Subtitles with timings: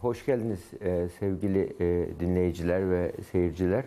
[0.00, 3.84] hoş geldiniz e, sevgili e, dinleyiciler ve seyirciler.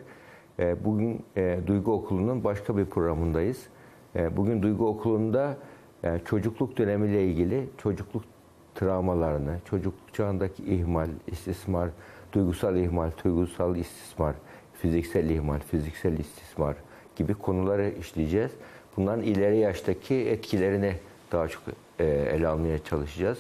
[0.59, 1.25] E, bugün
[1.67, 3.67] Duygu Okulu'nun başka bir programındayız.
[4.31, 5.57] Bugün Duygu Okulu'nda
[6.25, 8.23] çocukluk dönemiyle ilgili çocukluk
[8.75, 11.89] travmalarını, çocukluk çağındaki ihmal, istismar,
[12.33, 14.35] duygusal ihmal, duygusal istismar,
[14.73, 16.75] fiziksel ihmal, fiziksel istismar
[17.15, 18.51] gibi konuları işleyeceğiz.
[18.97, 20.93] Bunların ileri yaştaki etkilerini
[21.31, 21.63] daha çok
[21.99, 23.37] ele almaya çalışacağız.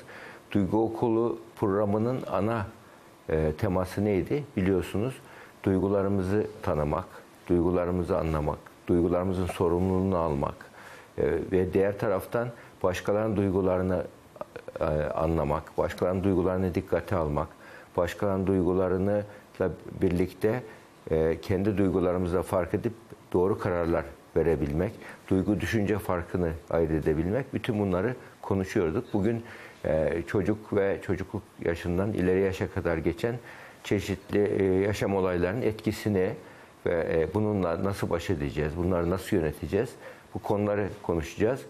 [0.51, 2.65] Duygu Okulu programının ana
[3.29, 4.43] e, teması neydi?
[4.57, 5.15] Biliyorsunuz
[5.63, 7.05] duygularımızı tanımak,
[7.49, 8.57] duygularımızı anlamak,
[8.87, 10.55] duygularımızın sorumluluğunu almak
[11.17, 12.47] e, ve diğer taraftan
[12.83, 14.03] başkalarının duygularını
[14.79, 17.47] e, anlamak, başkalarının duygularını dikkate almak,
[17.97, 19.23] başkalarının duygularıyla
[20.01, 20.63] birlikte
[21.11, 22.93] e, kendi duygularımızla fark edip
[23.33, 24.05] doğru kararlar
[24.35, 24.91] verebilmek,
[25.29, 29.13] duygu düşünce farkını ayırt edebilmek, bütün bunları konuşuyorduk.
[29.13, 29.43] Bugün
[30.27, 33.35] çocuk ve çocukluk yaşından ileri yaşa kadar geçen
[33.83, 36.33] çeşitli e, yaşam olaylarının etkisini
[36.85, 39.89] ve e, bununla nasıl baş edeceğiz, bunları nasıl yöneteceğiz,
[40.33, 41.61] bu konuları konuşacağız.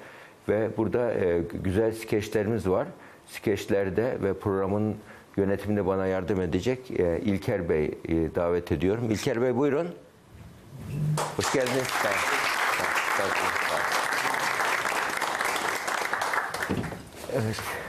[0.49, 2.87] Ve burada e, güzel skeçlerimiz var.
[3.27, 4.95] Skeçlerde ve programın
[5.37, 6.91] yönetiminde bana yardım edecek
[7.25, 7.91] İlker Bey
[8.35, 9.11] davet ediyorum.
[9.11, 9.87] İlker Bey buyurun.
[11.37, 11.87] Hoş geldiniz.
[17.33, 17.80] Evet.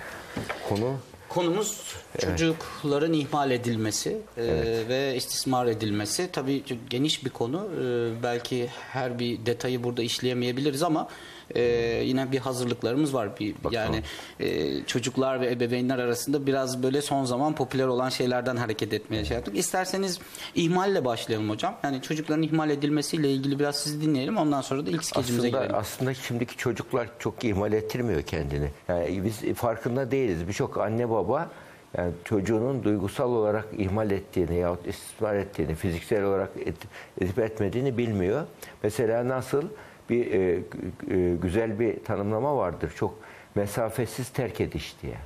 [0.75, 0.97] Konu
[1.29, 1.83] Konumuz
[2.19, 4.45] çocukların ihmal edilmesi e,
[4.89, 6.29] ve istismar edilmesi.
[6.33, 7.69] Tabii geniş bir konu.
[7.85, 11.09] E, belki her bir detayı burada işleyemeyebiliriz ama
[11.55, 11.63] e,
[12.05, 13.41] yine bir hazırlıklarımız var.
[13.41, 14.03] Bir, yani
[14.41, 19.35] e, çocuklar ve ebeveynler arasında biraz böyle son zaman popüler olan şeylerden hareket etmeye şey
[19.35, 19.57] yaptık.
[19.57, 20.21] İsterseniz
[20.55, 21.77] ihmalle başlayalım hocam.
[21.83, 24.37] Yani çocukların ihmal edilmesiyle ilgili biraz sizi dinleyelim.
[24.37, 25.77] Ondan sonra da ilk skecimize aslında, girelim.
[25.79, 28.71] aslında şimdiki çocuklar çok ihmal ettirmiyor kendini.
[28.89, 30.49] Yani biz farkında değiliz.
[30.49, 31.51] Birçok anne baba
[31.99, 36.77] yani çocuğunun duygusal olarak ihmal ettiğini yahut istismar ettiğini, fiziksel olarak et,
[37.21, 38.47] edip etmediğini bilmiyor.
[38.83, 39.63] Mesela nasıl
[40.13, 40.63] bir e,
[41.11, 42.93] e, güzel bir tanımlama vardır.
[42.97, 43.15] Çok
[43.55, 45.17] mesafesiz terk ediş diye.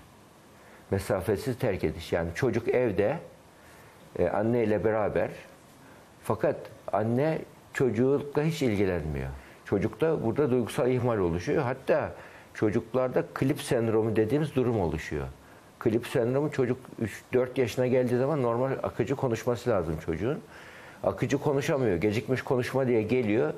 [0.90, 2.12] Mesafesiz terk ediş.
[2.12, 3.18] Yani çocuk evde
[4.18, 5.30] e, anne ile beraber
[6.22, 6.56] fakat
[6.92, 7.38] anne
[7.72, 9.28] çocukla hiç ilgilenmiyor.
[9.64, 11.62] Çocukta burada duygusal ihmal oluşuyor.
[11.62, 12.12] Hatta
[12.54, 15.26] çocuklarda klip sendromu dediğimiz durum oluşuyor.
[15.78, 16.78] Klip sendromu çocuk
[17.32, 20.40] 3-4 yaşına geldiği zaman normal akıcı konuşması lazım çocuğun.
[21.02, 21.96] Akıcı konuşamıyor.
[21.96, 23.54] Gecikmiş konuşma diye geliyor.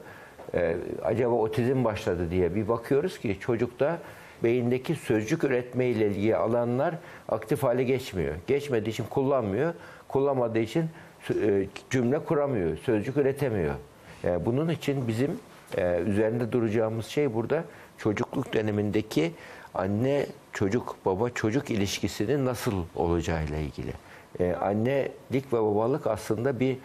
[0.55, 3.99] Ee, acaba otizm başladı diye bir bakıyoruz ki çocukta
[4.45, 6.95] beyindeki sözcük üretme ile ilgili alanlar
[7.29, 8.35] aktif hale geçmiyor.
[8.47, 9.75] Geçmediği için kullanmıyor.
[10.09, 10.85] Kullanmadığı için
[11.31, 12.77] e, cümle kuramıyor.
[12.77, 13.75] Sözcük üretemiyor.
[14.23, 15.31] Yani bunun için bizim
[15.77, 17.65] e, üzerinde duracağımız şey burada
[17.99, 19.33] çocukluk dönemindeki
[19.75, 23.93] anne çocuk baba çocuk ilişkisinin nasıl olacağıyla ilgili.
[24.41, 26.77] E, annelik ve babalık aslında bir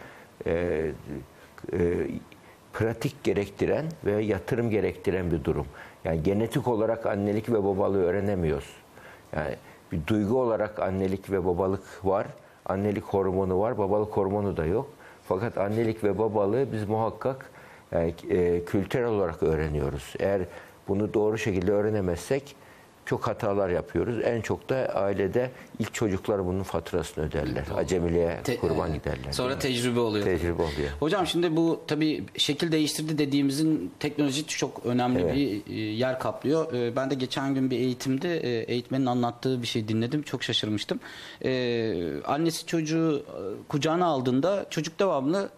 [0.46, 0.52] e,
[1.72, 2.06] e,
[2.74, 5.66] pratik gerektiren ve yatırım gerektiren bir durum.
[6.04, 8.70] Yani genetik olarak annelik ve babalığı öğrenemiyoruz.
[9.36, 9.54] Yani
[9.92, 12.26] bir duygu olarak annelik ve babalık var.
[12.66, 14.90] Annelik hormonu var, babalık hormonu da yok.
[15.28, 17.50] Fakat annelik ve babalığı biz muhakkak
[17.92, 20.14] yani, e, kültürel olarak öğreniyoruz.
[20.18, 20.42] Eğer
[20.88, 22.56] bunu doğru şekilde öğrenemezsek
[23.06, 24.16] çok hatalar yapıyoruz.
[24.24, 27.64] En çok da ailede ilk çocuklar bunun faturasını öderler.
[27.76, 29.04] Acemiliğe Te- kurban evet.
[29.04, 29.32] giderler.
[29.32, 30.24] Sonra tecrübe oluyor.
[30.24, 30.90] Tecrübe oluyor.
[31.00, 35.34] Hocam şimdi bu tabii şekil değiştirdi dediğimizin teknoloji çok önemli Evet.
[35.36, 36.72] bir e, yer kaplıyor.
[36.72, 40.22] E, Ben de geçen gün bir eğitimde e, eğitmenin anlattığı bir şey dinledim.
[40.22, 41.00] Çok şaşırmıştım.
[41.44, 41.94] E,
[42.26, 45.48] Annesi çocuğu e, kucağına aldığında çocuk devamlı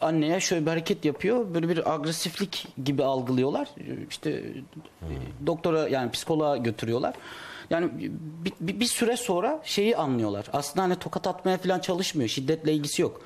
[0.00, 1.54] anneye şöyle bir hareket yapıyor.
[1.54, 3.68] Böyle bir agresiflik gibi algılıyorlar.
[4.10, 7.14] İşte e, doktora yani psikoloğa götürüyorlar.
[7.70, 7.90] Yani
[8.44, 10.46] bir, bir, bir süre sonra şeyi anlıyorlar.
[10.52, 12.28] Aslında hani tokat atmaya falan çalışmıyor.
[12.28, 13.20] Şiddetle ilgisi yok.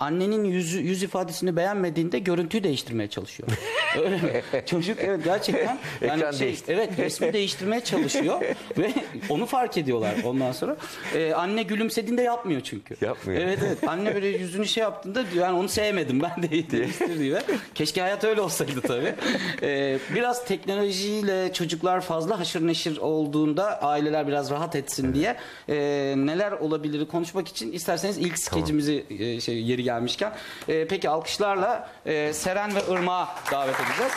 [0.00, 3.48] Annenin yüzü, yüz ifadesini beğenmediğinde görüntüyü değiştirmeye çalışıyor.
[3.96, 4.42] Öyle mi?
[4.66, 6.74] Çocuk evet gerçekten yani Ekran şey, değiştir.
[6.74, 8.42] evet resmi değiştirmeye çalışıyor
[8.78, 8.92] ve
[9.28, 10.76] onu fark ediyorlar ondan sonra.
[11.14, 12.96] Ee, anne gülümsediğinde yapmıyor çünkü.
[13.00, 13.40] Yapmıyor.
[13.42, 13.78] Evet evet.
[13.88, 17.40] Anne böyle yüzünü şey yaptığında yani onu sevmedim ben de değiştir diyor.
[17.74, 19.14] Keşke hayat öyle olsaydı tabii.
[19.62, 25.36] Ee, biraz teknolojiyle çocuklar fazla haşır neşir olduğunda aileler biraz rahat etsin diye
[25.68, 25.74] e,
[26.16, 30.32] neler olabilir konuşmak için isterseniz ilk skecimizi e, şey yeri gelmişken.
[30.68, 34.12] E, peki alkışlarla e, Seren ve Irmak'ı davet yapacağız.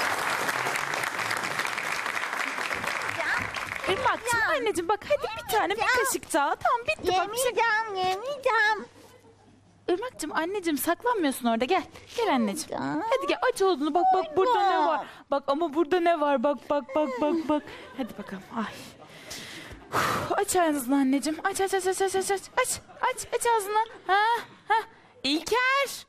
[3.88, 4.04] Benim
[4.57, 6.56] anneciğim bak hadi bir tane bir kaşık daha.
[6.56, 7.33] Tamam bitti bak.
[7.33, 8.86] bir şey- Yemeyeceğim, yemeyeceğim.
[9.88, 11.83] Irmak'cığım anneciğim saklanmıyorsun orada gel.
[12.18, 12.81] Gel anneciğim.
[12.83, 15.07] Hadi gel aç olduğunu bak bak burada ne var.
[15.31, 17.63] Bak ama burada ne var bak bak bak bak bak.
[17.98, 18.63] Hadi bakalım ay.
[19.94, 21.39] Uf, Aç ağzını anneciğim.
[21.44, 22.42] Aç aç aç aç aç aç aç.
[22.57, 23.86] Aç aç, aç ağzını.
[24.07, 24.19] Ha
[24.68, 24.75] ha.
[25.24, 26.06] İlker.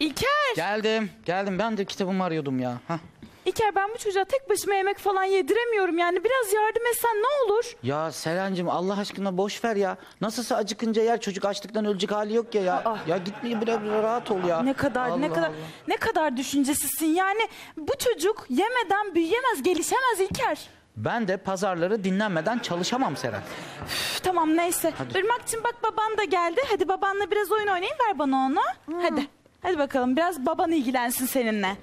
[0.00, 0.54] İlker.
[0.56, 1.10] Geldim.
[1.24, 1.58] Geldim.
[1.58, 2.80] Ben de kitabımı arıyordum ya.
[2.88, 2.98] Hah.
[3.46, 6.24] İlker ben bu çocuğa tek başıma yemek falan yediremiyorum yani.
[6.24, 7.64] Biraz yardım etsen ne olur?
[7.82, 9.96] Ya Selen'cim Allah aşkına boş ver ya.
[10.20, 12.74] Nasılsa acıkınca yer çocuk açlıktan ölecek hali yok ya ya.
[12.84, 12.98] Aa.
[13.06, 14.62] Ya gitmeyi biraz, rahat ol ya.
[14.62, 15.56] Ne kadar ne Allah kadar Allah.
[15.88, 17.40] ne kadar düşüncesizsin yani.
[17.76, 20.68] Bu çocuk yemeden büyüyemez, gelişemez İlker.
[20.96, 23.42] Ben de pazarları dinlenmeden çalışamam Seren.
[23.86, 24.92] Üf, tamam neyse.
[25.14, 26.60] Irmak'cığım bak baban da geldi.
[26.70, 28.60] Hadi babanla biraz oyun oynayın ver bana onu.
[29.02, 29.28] Hadi.
[29.62, 31.76] Hadi bakalım biraz baban ilgilensin seninle.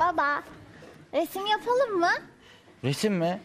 [0.00, 0.42] Baba,
[1.12, 2.10] resim yapalım mı?
[2.84, 3.40] Resim mi?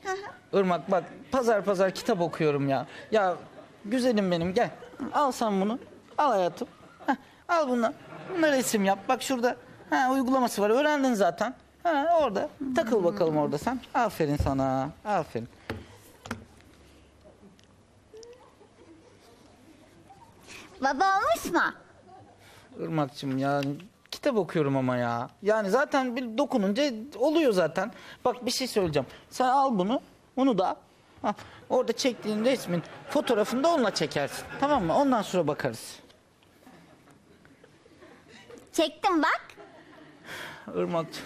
[0.54, 2.88] Irmak bak pazar pazar kitap okuyorum ya.
[3.12, 3.36] Ya
[3.86, 4.70] güzelim benim gel.
[5.14, 5.80] Al sen bunu.
[6.18, 6.68] Al hayatım.
[7.06, 7.16] Heh,
[7.50, 7.94] al bunu.
[8.38, 9.00] Bunlar resim yap.
[9.10, 9.56] Bak şurada
[9.90, 10.70] ha, uygulaması var.
[10.70, 11.56] Öğrendin zaten.
[11.84, 12.50] Ha, orada.
[12.76, 13.80] Takıl bakalım orada sen.
[13.94, 14.90] Aferin sana.
[15.06, 15.48] Aferin.
[20.82, 21.62] Baba olmuş mu?
[22.80, 23.62] Irmak'cığım ya
[24.12, 25.30] kitap okuyorum ama ya.
[25.42, 26.84] Yani zaten bir dokununca
[27.16, 27.92] oluyor zaten.
[28.26, 29.08] Bak bir şey söyleyeceğim.
[29.30, 30.02] Sen al bunu.
[30.38, 30.76] Bunu da al.
[31.22, 31.36] Ha,
[31.70, 34.46] orada çektiğin resmin fotoğrafını da onunla çekersin.
[34.60, 34.96] Tamam mı?
[34.96, 36.00] Ondan sonra bakarız.
[38.74, 39.48] Çektim bak.
[40.76, 41.26] Irmak'cığım.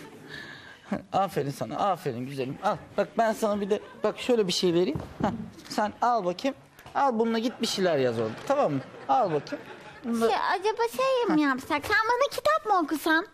[1.14, 1.78] Aferin sana.
[1.78, 2.58] Aferin güzelim.
[2.64, 2.78] Al.
[2.98, 5.00] Bak ben sana bir de bak şöyle bir şey vereyim.
[5.22, 5.32] Hah,
[5.70, 6.56] sen al bakayım.
[6.96, 8.32] Al bununla git bir şeyler yaz orada.
[8.48, 8.80] Tamam mı?
[9.10, 9.66] Al bakayım.
[10.04, 11.86] Şey, acaba şey mi yapsak?
[11.86, 13.28] Sen bana kitap mı okusan?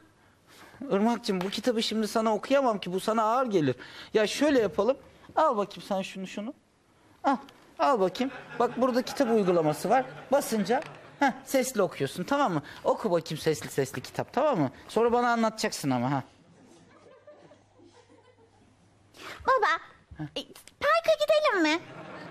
[0.92, 3.76] Irmak'cığım bu kitabı şimdi sana okuyamam ki bu sana ağır gelir.
[4.14, 4.98] Ya şöyle yapalım.
[5.36, 6.54] Al bakayım sen şunu şunu.
[7.24, 7.38] Al.
[7.80, 8.32] Al bakayım.
[8.60, 10.06] Bak burada kitap uygulaması var.
[10.32, 10.82] Basınca
[11.20, 12.62] heh, sesli okuyorsun tamam mı?
[12.84, 14.72] Oku bakayım sesli sesli kitap tamam mı?
[14.88, 16.24] Sonra bana anlatacaksın ama ha.
[19.48, 19.68] Baba,
[20.20, 20.42] e,
[20.80, 21.80] parka gidelim mi?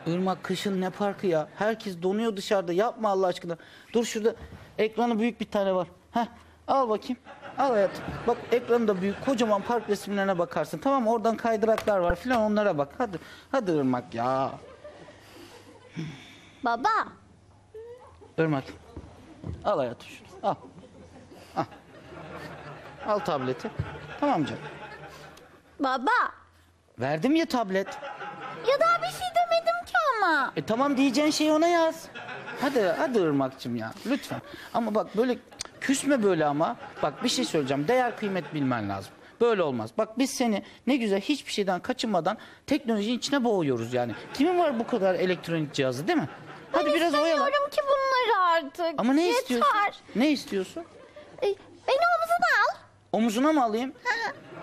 [0.06, 1.48] Irmak kışın ne parkı ya?
[1.58, 2.72] Herkes donuyor dışarıda.
[2.72, 3.56] Yapma Allah aşkına.
[3.92, 4.34] Dur şurada
[4.78, 5.88] ekranı büyük bir tane var.
[6.12, 6.26] Heh,
[6.68, 7.16] al bakayım.
[7.58, 8.04] Al hayatım.
[8.26, 9.24] Bak ekranı da büyük.
[9.24, 10.78] Kocaman park resimlerine bakarsın.
[10.78, 11.12] Tamam mı?
[11.12, 12.88] Oradan kaydıraklar var filan onlara bak.
[12.98, 13.18] Hadi.
[13.52, 14.50] Hadi Irmak ya.
[16.64, 16.88] Baba,
[18.38, 18.64] Irmak.
[19.64, 20.26] Al hayatım şunu.
[20.42, 20.54] Al.
[21.56, 21.64] Al.
[23.06, 23.70] Al tableti.
[24.20, 24.62] Tamam canım.
[25.80, 26.10] baba.
[27.00, 27.86] Verdim ya tablet.
[28.68, 29.26] Ya daha bir şey
[30.16, 30.52] ama.
[30.56, 32.04] E tamam diyeceğin şeyi ona yaz.
[32.60, 34.40] Hadi hadi Irmak'cığım ya lütfen.
[34.74, 35.38] Ama bak böyle
[35.80, 36.76] küsme böyle ama.
[37.02, 37.88] Bak bir şey söyleyeceğim.
[37.88, 39.12] Değer kıymet bilmen lazım.
[39.40, 39.90] Böyle olmaz.
[39.98, 44.12] Bak biz seni ne güzel hiçbir şeyden kaçınmadan teknolojinin içine boğuyoruz yani.
[44.34, 46.28] Kimin var bu kadar elektronik cihazı değil mi?
[46.72, 47.28] Hadi ben biraz oyalan.
[47.30, 49.00] istemiyorum ki bunları artık.
[49.00, 49.40] Ama ne Yeter.
[49.40, 49.68] istiyorsun?
[50.16, 50.84] Ne istiyorsun?
[51.42, 51.46] E,
[51.88, 52.76] beni omzuna al.
[53.12, 53.92] Omuzuna mı alayım?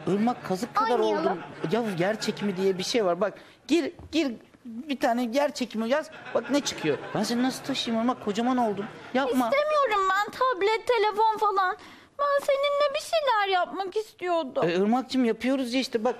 [0.07, 1.25] Irmak kazık kadar Oynayalım.
[1.27, 1.39] oldum.
[1.71, 3.21] Ya yer çekimi diye bir şey var.
[3.21, 3.33] Bak
[3.67, 4.31] gir gir
[4.65, 6.09] bir tane yer çekimi yaz.
[6.33, 6.97] Bak ne çıkıyor.
[7.15, 8.25] Ben seni nasıl taşıyayım Irmak?
[8.25, 8.85] Kocaman oldum.
[9.13, 9.49] Yapma.
[9.49, 11.77] İstemiyorum ben tablet, telefon falan.
[12.19, 14.63] Ben seninle bir şeyler yapmak istiyordum.
[14.69, 16.15] E, Irmak'cığım yapıyoruz ya işte bak.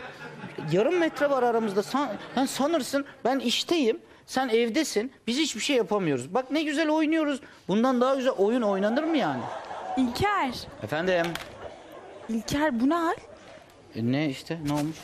[0.71, 1.83] Yarım metre var aramızda.
[1.83, 3.99] San, sen sanırsın ben işteyim.
[4.25, 5.13] Sen evdesin.
[5.27, 6.33] Biz hiçbir şey yapamıyoruz.
[6.33, 7.39] Bak ne güzel oynuyoruz.
[7.67, 9.41] Bundan daha güzel oyun oynanır mı yani?
[9.97, 10.53] İlker.
[10.83, 11.25] Efendim.
[12.29, 13.15] İlker bu ne hal?
[13.95, 14.97] E, ne işte ne olmuş?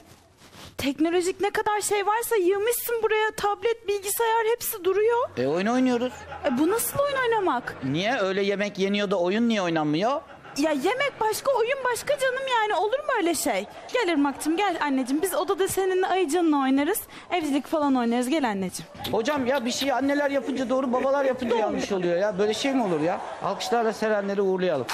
[0.80, 3.32] Teknolojik ne kadar şey varsa yığmışsın buraya.
[3.32, 5.30] Tablet, bilgisayar hepsi duruyor.
[5.38, 6.14] E oyun oynuyoruz.
[6.46, 7.76] E, bu nasıl oyun oynamak?
[7.84, 10.22] Niye öyle yemek yeniyor da oyun niye oynanmıyor?
[10.58, 12.76] Ya yemek başka, oyun başka canım yani.
[12.76, 13.66] Olur mu öyle şey?
[13.94, 15.22] Gel Irmak'cığım gel anneciğim.
[15.22, 17.02] Biz odada seninle ayıcanla oynarız.
[17.32, 18.30] Evcilik falan oynarız.
[18.30, 18.92] Gel anneciğim.
[19.12, 22.40] Hocam ya bir şeyi anneler yapınca doğru babalar yapınca yanlış oluyor ya.
[22.40, 23.22] Böyle şey mi olur ya?
[23.44, 24.88] Alkışlarla serenleri uğurlayalım.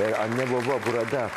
[0.00, 1.28] Eğer anne baba burada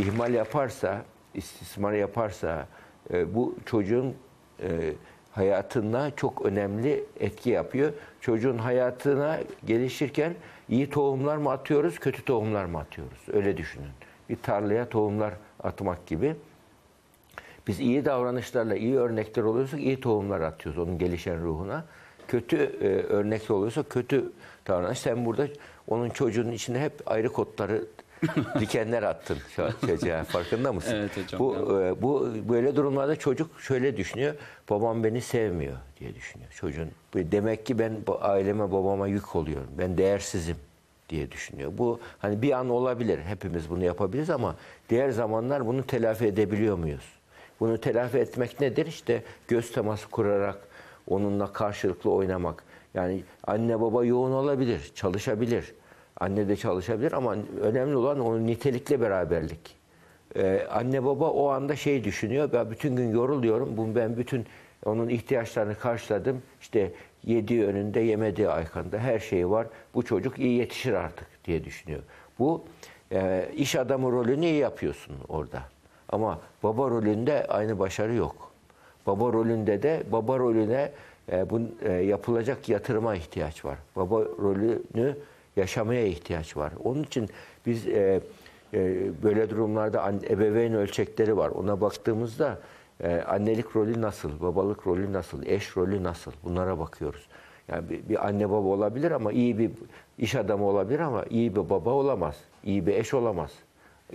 [0.00, 1.02] ihmal yaparsa,
[1.34, 2.66] istismar yaparsa
[3.12, 4.14] e, bu çocuğun
[4.62, 4.92] e,
[5.32, 7.92] hayatına çok önemli etki yapıyor.
[8.20, 10.34] Çocuğun hayatına gelişirken
[10.68, 13.18] iyi tohumlar mı atıyoruz, kötü tohumlar mı atıyoruz?
[13.32, 13.90] Öyle düşünün.
[14.28, 16.36] Bir tarlaya tohumlar atmak gibi.
[17.66, 21.84] Biz iyi davranışlarla, iyi örnekler oluyorsak iyi tohumlar atıyoruz onun gelişen ruhuna.
[22.28, 24.32] Kötü e, örnek oluyorsa kötü
[24.66, 24.98] davranış.
[24.98, 25.46] Sen burada
[25.88, 27.84] onun çocuğunun içine hep ayrı kodları
[28.60, 30.24] dikenler attın şu an çocuğa.
[30.24, 30.94] Farkında mısın?
[30.94, 34.34] Evet hocam, Bu, e, bu böyle durumlarda çocuk şöyle düşünüyor.
[34.70, 36.50] Babam beni sevmiyor diye düşünüyor.
[36.50, 39.68] Çocuğun demek ki ben aileme babama yük oluyorum.
[39.78, 40.56] Ben değersizim
[41.08, 41.72] diye düşünüyor.
[41.78, 43.18] Bu hani bir an olabilir.
[43.18, 44.56] Hepimiz bunu yapabiliriz ama
[44.90, 47.04] diğer zamanlar bunu telafi edebiliyor muyuz?
[47.60, 48.86] Bunu telafi etmek nedir?
[48.86, 50.58] İşte göz teması kurarak
[51.08, 52.64] onunla karşılıklı oynamak.
[52.94, 55.74] Yani anne baba yoğun olabilir, çalışabilir.
[56.20, 59.76] Anne de çalışabilir ama önemli olan onun nitelikli beraberlik.
[60.36, 62.50] e, anne baba o anda şey düşünüyor.
[62.52, 63.76] Ben bütün gün yoruluyorum.
[63.76, 64.46] Bu ben bütün
[64.84, 66.42] onun ihtiyaçlarını karşıladım.
[66.60, 66.92] İşte
[67.24, 69.66] yediği önünde, yemediği arkanda her şeyi var.
[69.94, 72.00] Bu çocuk iyi yetişir artık diye düşünüyor.
[72.38, 72.64] Bu
[73.12, 75.62] e, iş adamı rolünü iyi yapıyorsun orada.
[76.08, 78.52] Ama baba rolünde aynı başarı yok.
[79.06, 80.92] Baba rolünde de baba rolüne
[81.32, 83.78] e, bu e, yapılacak yatırıma ihtiyaç var.
[83.96, 85.16] Baba rolünü
[85.60, 86.72] yaşamaya ihtiyaç var.
[86.84, 87.28] Onun için
[87.66, 88.20] biz e,
[88.74, 88.78] e,
[89.22, 91.48] böyle durumlarda ebeveyn ölçekleri var.
[91.48, 92.58] Ona baktığımızda
[93.02, 97.28] e, annelik rolü nasıl, babalık rolü nasıl, eş rolü nasıl bunlara bakıyoruz.
[97.68, 99.70] Yani bir, bir anne baba olabilir ama iyi bir
[100.18, 102.36] iş adamı olabilir ama iyi bir baba olamaz.
[102.64, 103.50] iyi bir eş olamaz.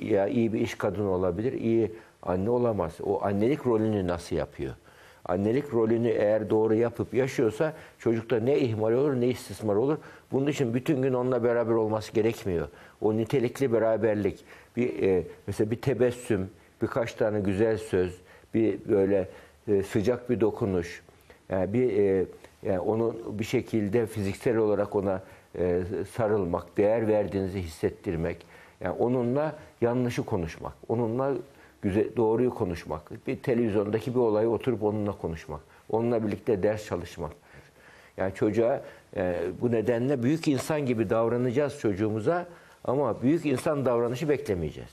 [0.01, 1.91] Ya iyi bir iş kadını olabilir, iyi
[2.23, 2.93] anne olamaz.
[3.03, 4.73] O annelik rolünü nasıl yapıyor?
[5.25, 9.98] Annelik rolünü eğer doğru yapıp yaşıyorsa çocukta ne ihmal olur ne istismar olur.
[10.32, 12.67] Bunun için bütün gün onunla beraber olması gerekmiyor.
[13.01, 14.46] O nitelikli beraberlik,
[14.77, 16.50] bir e, mesela bir tebessüm,
[16.82, 18.22] birkaç tane güzel söz,
[18.53, 19.29] bir böyle
[19.67, 21.03] e, sıcak bir dokunuş,
[21.50, 22.25] yani bir e,
[22.63, 25.22] yani onu bir şekilde fiziksel olarak ona
[25.60, 25.82] e,
[26.15, 28.38] sarılmak, değer verdiğinizi hissettirmek,
[28.82, 31.34] yani onunla yanlışı konuşmak, onunla
[31.85, 37.31] güzel, doğruyu konuşmak, bir televizyondaki bir olayı oturup onunla konuşmak, onunla birlikte ders çalışmak.
[38.17, 38.81] Yani çocuğa
[39.15, 42.45] e, bu nedenle büyük insan gibi davranacağız çocuğumuza
[42.83, 44.89] ama büyük insan davranışı beklemeyeceğiz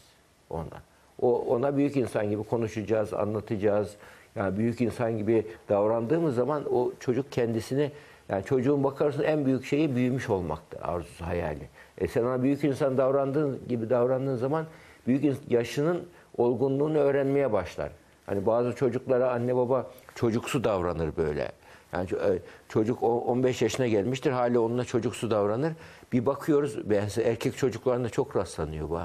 [0.51, 0.81] ondan.
[1.21, 3.97] O ona büyük insan gibi konuşacağız, anlatacağız.
[4.37, 7.91] Yani büyük insan gibi davrandığımız zaman o çocuk kendisini
[8.29, 11.69] yani çocuğun bakarsın en büyük şeyi büyümüş olmaktır arzusu, hayali.
[11.99, 14.67] E sen ona büyük insan davrandığın gibi davrandığın zaman
[15.07, 16.03] büyük yaşının
[16.37, 17.91] olgunluğunu öğrenmeye başlar.
[18.27, 21.53] Hani bazı çocuklara anne baba çocuksu davranır böyle.
[21.93, 25.73] Yani e, çocuk o- 15 yaşına gelmiştir hali onunla çocuksu davranır.
[26.13, 29.01] Bir bakıyoruz ben erkek çocuklarında çok rastlanıyor bu.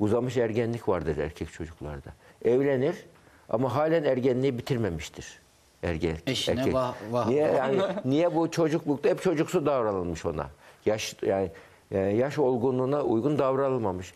[0.00, 2.10] Uzamış ergenlik vardır erkek çocuklarda.
[2.44, 2.96] Evlenir
[3.48, 5.38] ama halen ergenliği bitirmemiştir.
[5.82, 6.74] Ergen, Eşine erkek.
[6.74, 7.28] vah vah.
[7.28, 10.46] Niye yani niye bu çocuklukta hep çocuksu davranılmış ona?
[10.86, 11.50] Yaş yani
[11.90, 14.14] e, yaş olgunluğuna uygun davranılmamış.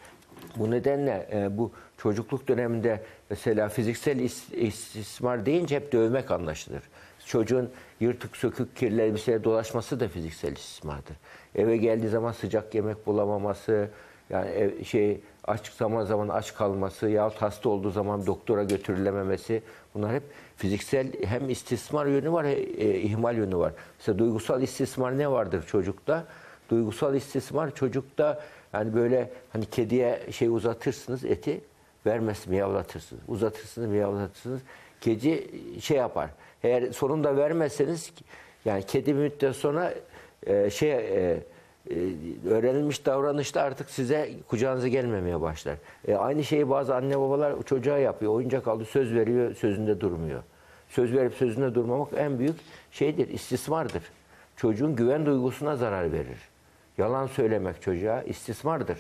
[0.57, 6.83] Bu nedenle e, bu çocukluk döneminde mesela fiziksel is- istismar deyince hep dövmek anlaşılır.
[7.27, 7.71] Çocuğun
[8.01, 11.17] yırtık sökük kirli elbiseyle dolaşması da fiziksel istismardır.
[11.55, 13.89] Eve geldiği zaman sıcak yemek bulamaması,
[14.31, 19.63] yani ev- şey aç zaman zaman aç kalması yahut hasta olduğu zaman doktora götürülememesi
[19.95, 20.23] bunlar hep
[20.57, 23.73] fiziksel hem istismar yönü var, e, e, ihmal yönü var.
[23.99, 26.25] Mesela duygusal istismar ne vardır çocukta?
[26.71, 28.41] Duygusal istismar çocukta
[28.73, 31.61] yani böyle hani kediye şey uzatırsınız eti
[32.07, 33.23] vermez miyavlatırsınız.
[33.29, 34.61] Uzatırsınız miyavlatırsınız.
[35.01, 35.51] Kedi
[35.81, 36.31] şey yapar.
[36.63, 38.13] Eğer sonunda vermezseniz
[38.65, 39.95] yani kedi bir müddet sonra
[40.47, 41.43] e, şey e,
[41.91, 41.95] e,
[42.49, 45.77] öğrenilmiş davranışta artık size kucağınıza gelmemeye başlar.
[46.09, 48.33] E, aynı şeyi bazı anne babalar çocuğa yapıyor.
[48.33, 50.43] Oyuncak aldı söz veriyor sözünde durmuyor.
[50.89, 52.57] Söz verip sözünde durmamak en büyük
[52.93, 54.03] şeydir, istismardır.
[54.57, 56.50] Çocuğun güven duygusuna zarar verir.
[56.99, 58.99] Yalan söylemek çocuğa istismardır.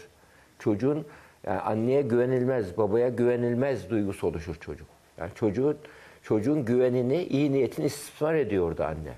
[0.58, 1.06] Çocuğun
[1.46, 4.86] yani anneye güvenilmez, babaya güvenilmez duygusu oluşur çocuk.
[5.18, 5.78] Yani çocuğun
[6.22, 9.14] çocuğun güvenini, iyi niyetini istismar ediyor orada anne.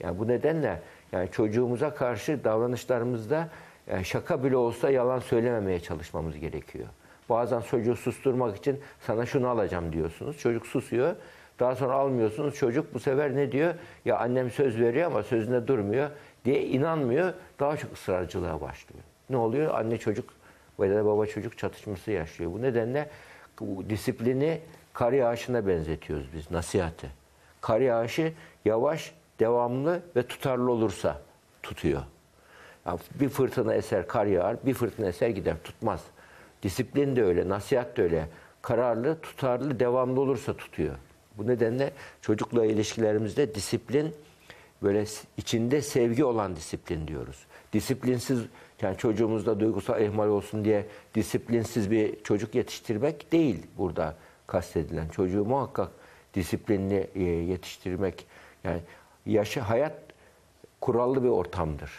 [0.00, 0.80] Yani bu nedenle
[1.12, 3.48] yani çocuğumuza karşı davranışlarımızda
[3.90, 6.86] yani şaka bile olsa yalan söylememeye çalışmamız gerekiyor.
[7.28, 10.38] Bazen çocuğu susturmak için sana şunu alacağım diyorsunuz.
[10.38, 11.16] Çocuk susuyor.
[11.60, 12.54] Daha sonra almıyorsunuz.
[12.54, 13.74] Çocuk bu sefer ne diyor?
[14.04, 16.10] Ya annem söz veriyor ama sözünde durmuyor
[16.46, 17.32] diye inanmıyor.
[17.60, 19.04] Daha çok ısrarcılığa başlıyor.
[19.30, 19.74] Ne oluyor?
[19.74, 20.30] Anne çocuk
[20.78, 22.52] ya da baba çocuk çatışması yaşıyor.
[22.52, 23.10] Bu nedenle
[23.60, 24.60] bu disiplini
[24.92, 27.06] kar yağışına benzetiyoruz biz nasihati.
[27.60, 28.32] Kar yağışı
[28.64, 31.20] yavaş, devamlı ve tutarlı olursa
[31.62, 32.02] tutuyor.
[32.86, 36.04] Yani bir fırtına eser kar yağar, bir fırtına eser gider tutmaz.
[36.62, 38.28] Disiplin de öyle, nasihat de öyle.
[38.62, 40.94] Kararlı, tutarlı, devamlı olursa tutuyor.
[41.38, 44.14] Bu nedenle çocukla ilişkilerimizde disiplin
[44.82, 45.04] böyle
[45.36, 47.46] içinde sevgi olan disiplin diyoruz.
[47.72, 48.40] Disiplinsiz
[48.82, 54.16] yani çocuğumuzda duygusal ihmal olsun diye disiplinsiz bir çocuk yetiştirmek değil burada
[54.46, 55.08] kastedilen.
[55.08, 55.90] Çocuğu muhakkak
[56.34, 58.26] disiplinli e, yetiştirmek
[58.64, 58.80] yani
[59.26, 59.94] yaşı hayat
[60.80, 61.92] kurallı bir ortamdır.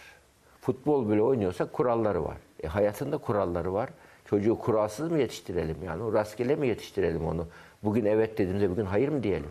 [0.62, 2.38] Futbol bile oynuyorsak kuralları var.
[2.64, 3.90] E, hayatında kuralları var.
[4.26, 5.78] Çocuğu kuralsız mı yetiştirelim?
[5.86, 7.48] Yani rastgele mi yetiştirelim onu?
[7.84, 9.50] Bugün evet dediğimizde bugün hayır mı diyelim?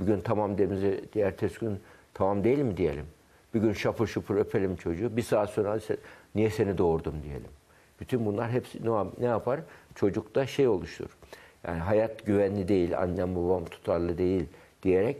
[0.00, 1.80] Bugün tamam dediğimizde ertesi gün
[2.14, 3.06] tamam değil mi diyelim?
[3.54, 5.16] Bir gün şapır şupur öpelim çocuğu.
[5.16, 5.96] Bir saat sonra "Se-
[6.34, 7.48] niye seni doğurdum diyelim.
[8.00, 9.60] Bütün bunlar hepsi ne yap- ne yapar?
[9.94, 11.16] Çocukta şey oluşturur.
[11.66, 14.46] Yani hayat güvenli değil, annem babam tutarlı değil
[14.82, 15.16] diyerek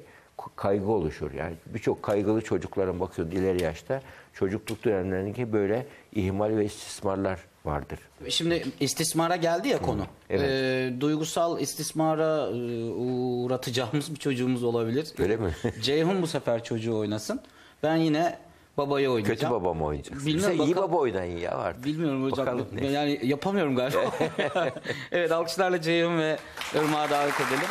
[0.56, 1.32] kaygı oluşur.
[1.32, 7.98] Yani birçok kaygılı çocukların bakıyoruz ileri yaşta çocukluk dönemlerindeki böyle ihmal ve istismarlar vardır.
[8.28, 10.06] Şimdi istismara geldi ya konu.
[10.30, 10.50] evet.
[10.50, 15.08] Ee, duygusal istismara e, uğratacağımız bir çocuğumuz olabilir.
[15.18, 15.54] Öyle mi?
[15.82, 17.40] Ceyhun bu sefer çocuğu oynasın.
[17.82, 18.38] Ben yine
[18.76, 19.36] babayı oynayacağım.
[19.38, 20.26] Kötü baba mı oynayacaksın?
[20.26, 21.84] Bilmiyorum, Bize iyi baba oynayın ya artık.
[21.84, 22.46] Bilmiyorum hocam.
[22.46, 22.86] Bakalım ne?
[22.86, 24.00] Yani yapamıyorum galiba.
[25.12, 26.38] evet alkışlarla Ceyhun ve
[26.74, 27.68] Irmak'ı davet edelim.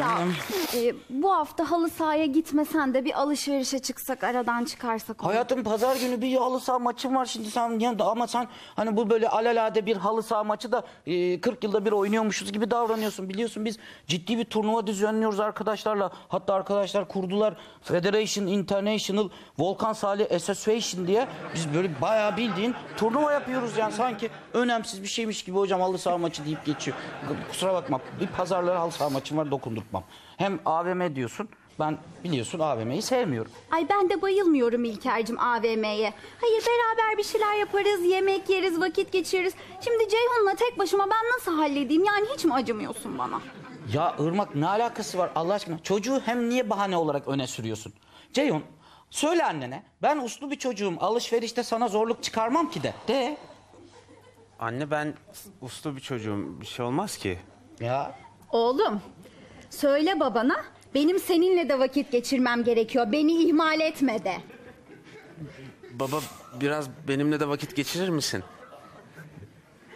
[0.00, 0.18] Ya
[0.80, 5.30] e, bu hafta halı sahaya gitmesen de bir alışverişe çıksak aradan çıkarsak olur.
[5.30, 8.96] Hayatım pazar günü bir halı saha maçım var şimdi sen ya da ama sen hani
[8.96, 13.28] bu böyle alelade bir halı saha maçı da e, 40 yılda bir oynuyormuşuz gibi davranıyorsun.
[13.28, 16.10] Biliyorsun biz ciddi bir turnuva düzenliyoruz arkadaşlarla.
[16.28, 21.28] Hatta arkadaşlar kurdular Federation International Volkan Salih Association diye.
[21.54, 26.18] Biz böyle bayağı bildiğin turnuva yapıyoruz yani sanki önemsiz bir şeymiş gibi hocam halı saha
[26.18, 26.96] maçı deyip geçiyor.
[27.50, 30.04] Kusura bakma bir pazarlara halı saha maçım var dokundurtmam.
[30.36, 31.48] Hem AVM diyorsun
[31.80, 33.52] ben biliyorsun AVM'yi sevmiyorum.
[33.70, 36.12] Ay ben de bayılmıyorum İlker'cim AVM'ye.
[36.40, 39.54] Hayır beraber bir şeyler yaparız, yemek yeriz, vakit geçiririz.
[39.80, 42.04] Şimdi Ceyhun'la tek başıma ben nasıl halledeyim?
[42.04, 43.40] Yani hiç mi acımıyorsun bana?
[43.92, 45.82] Ya Irmak ne alakası var Allah aşkına?
[45.82, 47.92] Çocuğu hem niye bahane olarak öne sürüyorsun?
[48.32, 48.62] Ceyhun
[49.10, 52.94] söyle annene ben uslu bir çocuğum alışverişte sana zorluk çıkarmam ki de.
[53.08, 53.36] De.
[54.58, 55.14] Anne ben
[55.60, 56.60] uslu bir çocuğum.
[56.60, 57.38] Bir şey olmaz ki.
[57.80, 58.14] Ya
[58.52, 59.00] Oğlum,
[59.76, 60.64] söyle babana
[60.94, 63.12] benim seninle de vakit geçirmem gerekiyor.
[63.12, 64.36] Beni ihmal etme de.
[65.92, 66.20] Baba
[66.60, 68.42] biraz benimle de vakit geçirir misin?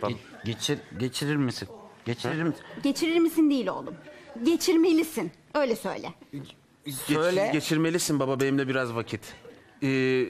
[0.02, 1.68] Bab- ge- geçir geçirir misin?
[2.04, 2.62] Geçirir misin?
[2.82, 3.94] Geçirir misin değil oğlum.
[4.42, 5.32] Geçirmelisin.
[5.54, 6.12] Öyle söyle.
[6.32, 7.50] Geç- Söyle.
[7.52, 9.20] geçirmelisin baba benimle biraz vakit.
[9.82, 10.24] Ee,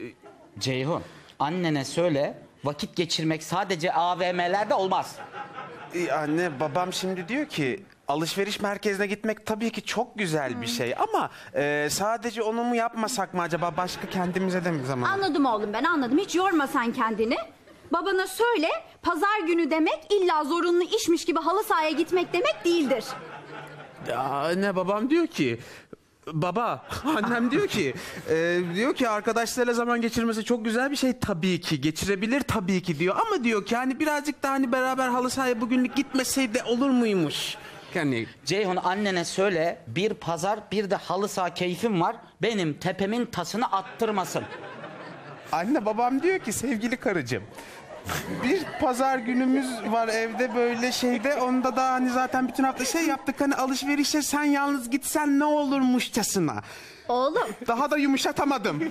[0.59, 1.01] Ceyhun
[1.39, 5.15] annene söyle vakit geçirmek sadece AVM'lerde olmaz.
[5.93, 10.95] e, anne babam şimdi diyor ki alışveriş merkezine gitmek tabii ki çok güzel bir şey
[10.97, 15.09] ama e, sadece onu mu yapmasak mı acaba başka kendimize de mi zaman?
[15.09, 16.17] Anladım oğlum ben anladım.
[16.17, 17.35] Hiç yorma sen kendini.
[17.93, 18.67] Babana söyle
[19.01, 23.03] pazar günü demek illa zorunlu işmiş gibi halı sahaya gitmek demek değildir.
[24.09, 25.59] Ya anne babam diyor ki
[26.33, 26.85] baba
[27.17, 27.93] annem diyor ki
[28.29, 32.99] e, diyor ki arkadaşlarıyla zaman geçirmesi çok güzel bir şey tabii ki geçirebilir tabii ki
[32.99, 37.55] diyor ama diyor ki hani birazcık da hani beraber halı sahaya bugünlük gitmeseydi olur muymuş?
[37.95, 42.15] Yani Ceyhun annene söyle bir pazar bir de halı saha keyfim var.
[42.41, 44.43] Benim tepemin tasını attırmasın.
[45.51, 47.43] anne babam diyor ki sevgili karıcığım
[48.43, 53.41] bir pazar günümüz var evde böyle şeyde onda da hani zaten bütün hafta şey yaptık
[53.41, 56.63] hani alışverişe sen yalnız gitsen ne olurmuşçasına.
[57.09, 58.83] Oğlum Daha da yumuşatamadım.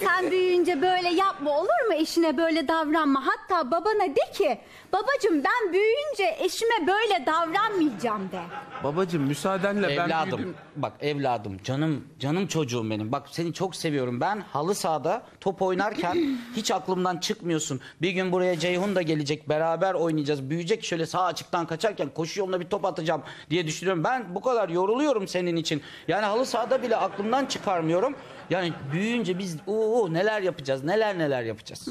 [0.00, 3.22] sen büyüyünce böyle yapma olur mu eşine böyle davranma.
[3.26, 4.58] Hatta babana de ki
[4.92, 8.40] babacığım ben büyüyünce eşime böyle davranmayacağım de.
[8.84, 10.54] Babacığım müsaadenle ben evladım büyüdüm.
[10.76, 16.38] bak evladım canım canım çocuğum benim bak seni çok seviyorum ben halı sahada top oynarken
[16.56, 21.66] hiç aklımdan çıkmıyorsun bir gün buraya Ceyhun da gelecek beraber oynayacağız büyüyecek şöyle sağ açıktan
[21.66, 26.24] kaçarken koşu yoluna bir top atacağım diye düşünüyorum ben bu kadar yoruluyorum senin için yani
[26.26, 28.16] halı sahada bile aklımdan çıkarmıyorum
[28.50, 31.88] yani büyüyünce biz oo neler yapacağız neler neler yapacağız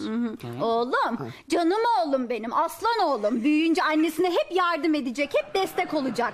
[0.61, 3.43] Oğlum canım oğlum benim aslan oğlum.
[3.43, 6.33] Büyüyünce annesine hep yardım edecek hep destek olacak.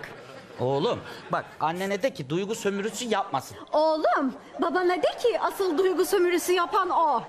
[0.59, 0.99] oğlum
[1.31, 6.89] bak annene de ki duygu sömürüsü yapmasın Oğlum babana de ki asıl duygu sömürüsü yapan
[6.89, 7.23] o.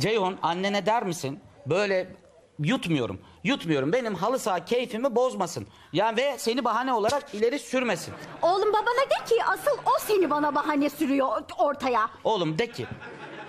[0.00, 1.40] Ceyhun annene der misin?
[1.66, 2.16] Böyle
[2.58, 3.20] yutmuyorum.
[3.44, 3.92] Yutmuyorum.
[3.92, 5.66] Benim halı saha keyfimi bozmasın.
[5.92, 8.14] Yani ve seni bahane olarak ileri sürmesin.
[8.42, 11.28] Oğlum babana de ki asıl o seni bana bahane sürüyor
[11.58, 12.10] ortaya.
[12.24, 12.86] Oğlum de ki.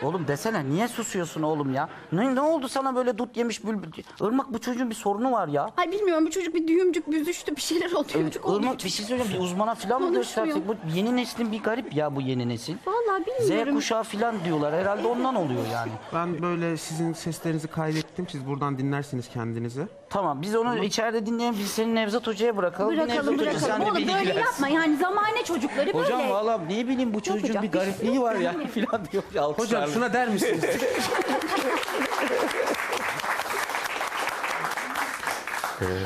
[0.03, 1.89] Oğlum desene niye susuyorsun oğlum ya?
[2.11, 3.89] Ne, ne oldu sana böyle dut yemiş bülbül?
[4.21, 5.69] Irmak bu çocuğun bir sorunu var ya.
[5.77, 8.07] Ay bilmiyorum bu çocuk bir düğümcük büzüştü bir şeyler oldu.
[8.13, 8.59] Düğümcük oldu.
[8.59, 9.39] Irmak bir şey söyleyeceğim.
[9.39, 10.47] Bir uzmana falan mı Konuşmuyor.
[10.47, 10.67] göstersek?
[10.67, 12.75] Bu yeni neslin bir garip ya bu yeni nesil.
[12.85, 13.75] Vallahi Z bilmiyorum.
[13.75, 14.73] kuşağı falan diyorlar.
[14.73, 15.91] Herhalde ondan oluyor yani.
[16.13, 18.27] Ben böyle sizin seslerinizi kaydettim.
[18.29, 19.87] Siz buradan dinlersiniz kendinizi.
[20.09, 21.59] Tamam biz onu içeride dinleyelim.
[21.59, 22.91] Biz seni Nevzat Hoca'ya bırakalım.
[22.97, 23.61] Bırakalım Nevzat Hoca bırakalım.
[23.67, 24.39] seninle Oğlum böyle ilgilensin.
[24.41, 26.31] yapma yani zamane çocukları Hocam böyle.
[26.31, 29.23] valla ne bileyim bu çocuğun Yapacak bir bir şey garipliği var ya filan diyor.
[29.57, 29.89] Hocam.
[29.93, 30.63] Şuna der misiniz?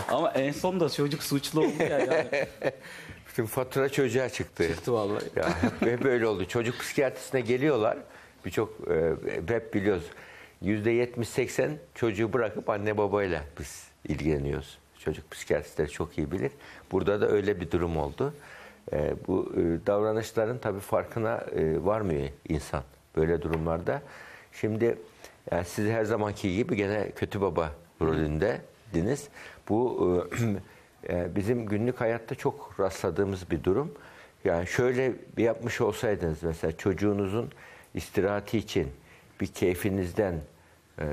[0.09, 1.99] Ama en son da çocuk suçlu oldu ya.
[1.99, 2.47] Yani.
[3.27, 4.67] Bütün fatura çocuğa çıktı.
[4.67, 5.23] Çıktı vallahi.
[5.35, 6.45] Ya hep, hep böyle oldu.
[6.45, 7.97] Çocuk psikiyatrisine geliyorlar.
[8.45, 9.13] Birçok e,
[9.53, 10.05] hep biliyoruz.
[10.61, 14.77] Yüzde yetmiş seksen çocuğu bırakıp anne babayla biz ilgileniyoruz.
[14.99, 16.51] Çocuk psikiyatristleri çok iyi bilir.
[16.91, 18.33] Burada da öyle bir durum oldu.
[18.93, 22.83] E, bu e, davranışların tabii farkına e, varmıyor insan
[23.17, 24.01] böyle durumlarda.
[24.51, 24.97] Şimdi
[25.51, 29.27] yani siz her zamanki gibi gene kötü baba rolündediniz.
[29.69, 30.27] Bu
[31.09, 33.93] e, e, bizim günlük hayatta çok rastladığımız bir durum.
[34.45, 37.51] Yani şöyle bir yapmış olsaydınız mesela çocuğunuzun
[37.93, 38.87] istirahati için
[39.41, 40.35] bir keyfinizden
[40.99, 41.05] e,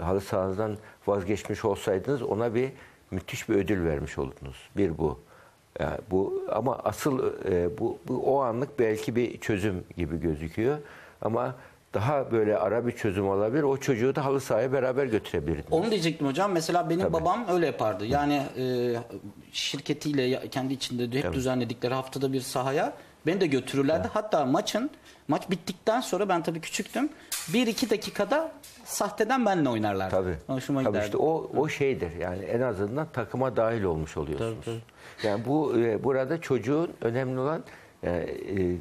[0.00, 2.70] halı sahanızdan vazgeçmiş olsaydınız ona bir
[3.10, 4.68] müthiş bir ödül vermiş olurdunuz.
[4.76, 5.18] Bir bu.
[5.80, 10.78] Yani bu ama asıl e, bu, bu o anlık belki bir çözüm gibi gözüküyor.
[11.22, 11.54] Ama
[11.94, 13.62] daha böyle ara bir çözüm olabilir.
[13.62, 15.66] O çocuğu da halı sahaya beraber götürebilirdiniz.
[15.72, 16.52] Onu diyecektim hocam.
[16.52, 17.12] Mesela benim Tabii.
[17.12, 18.06] babam öyle yapardı.
[18.06, 18.94] Yani e,
[19.52, 22.92] şirketiyle kendi içinde de hep düzenledikleri haftada bir sahaya
[23.26, 24.08] beni de götürürlerdi.
[24.12, 24.90] Hatta maçın
[25.28, 27.08] maç bittikten sonra ben tabii küçüktüm.
[27.30, 28.52] 1-2 dakikada
[28.84, 30.10] sahteden benimle oynarlardı.
[30.10, 30.36] Tabii.
[30.46, 31.04] Hoşuma Tabii giderdi.
[31.06, 32.16] işte o o şeydir.
[32.16, 34.82] Yani en azından takıma dahil olmuş oluyorsunuz.
[35.22, 37.64] Yani bu e, burada çocuğun önemli olan
[38.02, 38.76] e, e,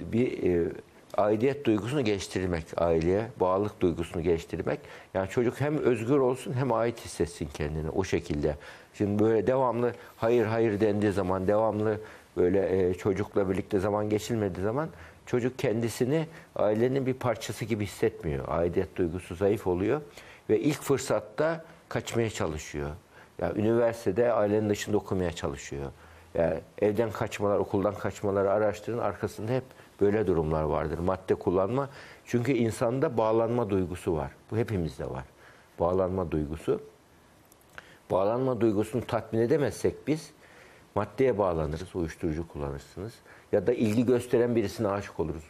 [0.00, 0.72] bir e,
[1.16, 4.80] aidiyet duygusunu geliştirmek, aileye bağlılık duygusunu geliştirmek.
[5.14, 8.56] Yani çocuk hem özgür olsun hem ait hissetsin kendini o şekilde.
[8.94, 12.00] Şimdi böyle devamlı hayır hayır dendiği zaman, devamlı
[12.36, 14.88] böyle e, çocukla birlikte zaman geçilmediği zaman
[15.26, 18.44] çocuk kendisini ailenin bir parçası gibi hissetmiyor.
[18.48, 20.00] Aidiyet duygusu zayıf oluyor
[20.50, 22.90] ve ilk fırsatta kaçmaya çalışıyor.
[23.38, 25.92] Yani üniversitede ailenin dışında okumaya çalışıyor.
[26.34, 28.98] Yani evden kaçmalar, okuldan kaçmaları araştırın.
[28.98, 29.64] Arkasında hep
[30.02, 30.98] böyle durumlar vardır.
[30.98, 31.88] Madde kullanma.
[32.24, 34.30] Çünkü insanda bağlanma duygusu var.
[34.50, 35.24] Bu hepimizde var.
[35.80, 36.80] Bağlanma duygusu.
[38.10, 40.30] Bağlanma duygusunu tatmin edemezsek biz
[40.94, 43.12] maddeye bağlanırız, uyuşturucu kullanırsınız.
[43.52, 45.44] Ya da ilgi gösteren birisine aşık oluruz,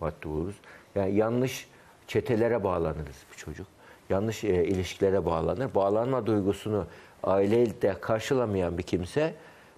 [0.00, 0.56] madde oluruz.
[0.94, 1.68] Yani yanlış
[2.06, 3.66] çetelere bağlanırız bir çocuk.
[4.10, 5.74] Yanlış e, ilişkilere bağlanır.
[5.74, 6.86] Bağlanma duygusunu
[7.22, 9.34] aileyle karşılamayan bir kimse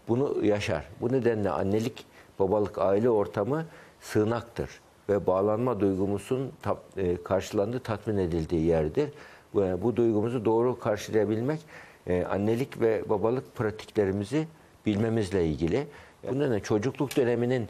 [0.09, 0.85] bunu yaşar.
[1.01, 2.07] Bu nedenle annelik,
[2.38, 3.66] babalık, aile ortamı
[4.00, 4.70] sığınaktır.
[5.08, 6.52] Ve bağlanma duygumuzun
[6.96, 9.08] e, karşılandığı, tatmin edildiği yerdir.
[9.54, 11.60] Bu, duygumuzu doğru karşılayabilmek
[12.06, 14.46] e, annelik ve babalık pratiklerimizi
[14.86, 15.86] bilmemizle ilgili.
[16.30, 17.68] Bu nedenle çocukluk döneminin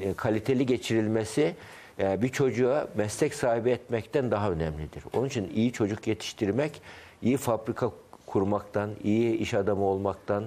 [0.00, 1.54] e, kaliteli geçirilmesi
[1.98, 5.04] bir çocuğa meslek sahibi etmekten daha önemlidir.
[5.14, 6.82] Onun için iyi çocuk yetiştirmek,
[7.22, 7.90] iyi fabrika
[8.26, 10.44] kurmaktan, iyi iş adamı olmaktan,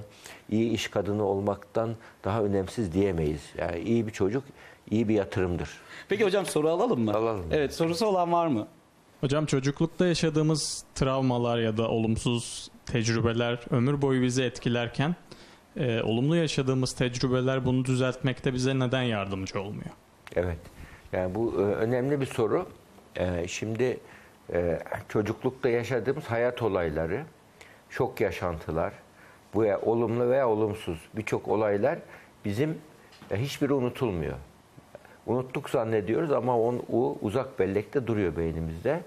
[0.50, 3.42] iyi iş kadını olmaktan daha önemsiz diyemeyiz.
[3.58, 4.44] Yani iyi bir çocuk
[4.92, 5.70] iyi bir yatırımdır.
[6.10, 7.14] Peki hocam soru alalım mı?
[7.14, 7.46] Alalım.
[7.52, 8.68] Evet sorusu olan var mı?
[9.22, 15.16] Hocam çocuklukta yaşadığımız travmalar ya da olumsuz tecrübeler ömür boyu bizi etkilerken
[15.78, 19.90] e, olumlu yaşadığımız tecrübeler bunu düzeltmekte bize neden yardımcı olmuyor?
[20.36, 20.58] Evet.
[21.14, 22.68] Yani bu e, önemli bir soru.
[23.16, 24.00] E, şimdi
[24.54, 27.24] e, çocuklukta yaşadığımız hayat olayları,
[27.90, 28.94] şok yaşantılar,
[29.54, 32.00] bu ya olumlu veya olumsuz birçok olaylar
[32.46, 32.78] bizim
[33.32, 34.38] e, hiçbiri unutulmuyor.
[35.28, 39.00] Unuttuk zannediyoruz ama on, o uzak bellekte duruyor beynimizde.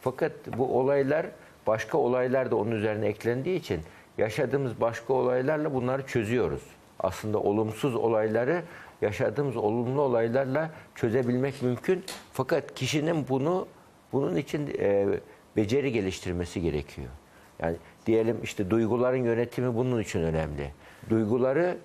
[0.00, 1.26] Fakat bu olaylar
[1.66, 3.80] başka olaylar da onun üzerine eklendiği için
[4.18, 6.62] yaşadığımız başka olaylarla bunları çözüyoruz.
[6.98, 8.62] Aslında olumsuz olayları
[9.02, 12.04] yaşadığımız olumlu olaylarla çözebilmek mümkün.
[12.32, 13.66] Fakat kişinin bunu
[14.12, 15.06] bunun için e,
[15.56, 17.08] beceri geliştirmesi gerekiyor.
[17.62, 20.72] Yani diyelim işte duyguların yönetimi bunun için önemli.
[21.10, 21.76] Duyguları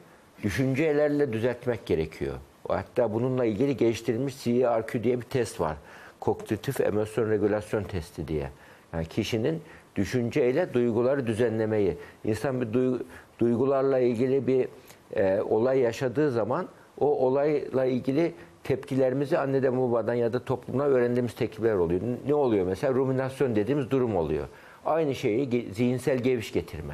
[0.43, 2.35] düşüncelerle düzeltmek gerekiyor.
[2.67, 5.75] Hatta bununla ilgili geliştirilmiş CRQ diye bir test var.
[6.19, 8.49] Kognitif emosyon regülasyon testi diye.
[8.93, 9.61] Yani kişinin
[9.95, 11.97] düşünceyle duyguları düzenlemeyi.
[12.23, 13.03] İnsan bir duygu-
[13.39, 14.67] duygularla ilgili bir
[15.15, 16.67] e, olay yaşadığı zaman
[16.99, 22.01] o olayla ilgili tepkilerimizi anneden babadan ya da toplumdan öğrendiğimiz tepkiler oluyor.
[22.27, 22.93] Ne oluyor mesela?
[22.93, 24.47] Ruminasyon dediğimiz durum oluyor.
[24.85, 26.93] Aynı şeyi zihinsel geviş getirme.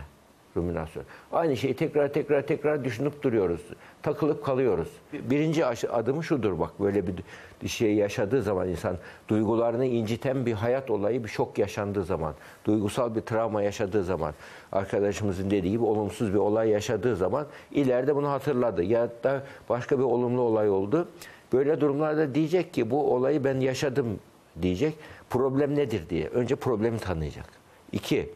[0.57, 1.03] Ruminasyon.
[1.31, 3.61] Aynı şeyi tekrar tekrar tekrar düşünüp duruyoruz.
[4.03, 4.87] Takılıp kalıyoruz.
[5.13, 7.03] Birinci adımı şudur bak böyle
[7.61, 12.33] bir şey yaşadığı zaman insan duygularını inciten bir hayat olayı, bir şok yaşandığı zaman,
[12.65, 14.33] duygusal bir travma yaşadığı zaman,
[14.71, 18.83] arkadaşımızın dediği gibi olumsuz bir olay yaşadığı zaman ileride bunu hatırladı.
[18.83, 21.07] Ya da başka bir olumlu olay oldu.
[21.53, 24.19] Böyle durumlarda diyecek ki bu olayı ben yaşadım
[24.61, 24.93] diyecek.
[25.29, 26.27] Problem nedir diye.
[26.27, 27.45] Önce problemi tanıyacak.
[27.91, 28.29] İki,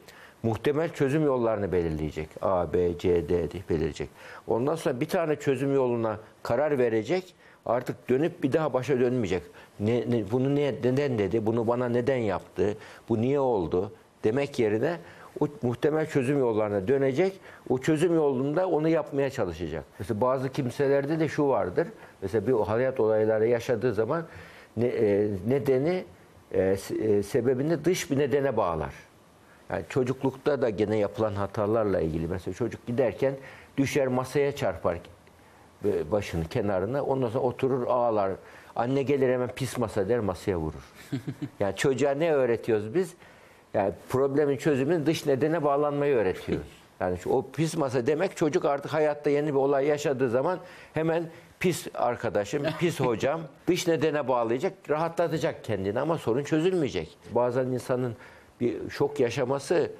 [0.45, 2.29] muhtemel çözüm yollarını belirleyecek.
[2.41, 4.09] A, B, C, D diye belirleyecek.
[4.47, 7.35] Ondan sonra bir tane çözüm yoluna karar verecek.
[7.65, 9.43] Artık dönüp bir daha başa dönmeyecek.
[9.79, 12.77] Ne, ne- bunu ne, neden dedi, bunu bana neden yaptı,
[13.09, 13.91] bu niye oldu
[14.23, 14.97] demek yerine
[15.39, 17.39] o muhtemel çözüm yollarına dönecek.
[17.69, 19.83] O çözüm yolunda onu yapmaya çalışacak.
[19.99, 21.87] Mesela bazı kimselerde de şu vardır.
[22.21, 24.25] Mesela bir hayat olayları yaşadığı zaman
[24.77, 26.03] ne, e, nedeni
[26.51, 26.61] e,
[26.99, 28.93] e, sebebini dış bir nedene bağlar.
[29.69, 33.33] Yani çocuklukta da gene yapılan hatalarla ilgili mesela çocuk giderken
[33.77, 34.97] düşer masaya çarpar
[35.85, 38.31] e, başını kenarına ondan sonra oturur ağlar.
[38.75, 40.93] Anne gelir hemen pis masa der masaya vurur.
[41.59, 43.13] yani çocuğa ne öğretiyoruz biz?
[43.73, 46.67] Yani problemin çözümünün dış nedene bağlanmayı öğretiyoruz.
[46.99, 50.59] Yani o pis masa demek çocuk artık hayatta yeni bir olay yaşadığı zaman
[50.93, 57.17] hemen pis arkadaşım, pis hocam dış nedene bağlayacak, rahatlatacak kendini ama sorun çözülmeyecek.
[57.31, 58.15] Bazen insanın
[58.61, 59.91] bir şok yaşaması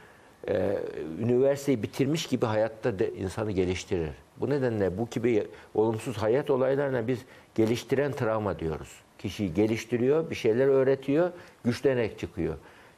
[0.47, 0.77] e,
[1.19, 4.09] üniversiteyi bitirmiş gibi hayatta de insanı geliştirir.
[4.37, 7.19] Bu nedenle bu gibi olumsuz hayat olaylarına biz
[7.55, 8.89] geliştiren travma diyoruz.
[9.17, 11.31] Kişiyi geliştiriyor, bir şeyler öğretiyor,
[11.63, 12.55] güçlenerek çıkıyor.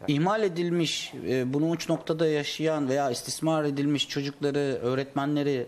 [0.08, 5.68] İhmal edilmiş, e, bunu uç noktada yaşayan veya istismar edilmiş çocukları, öğretmenleri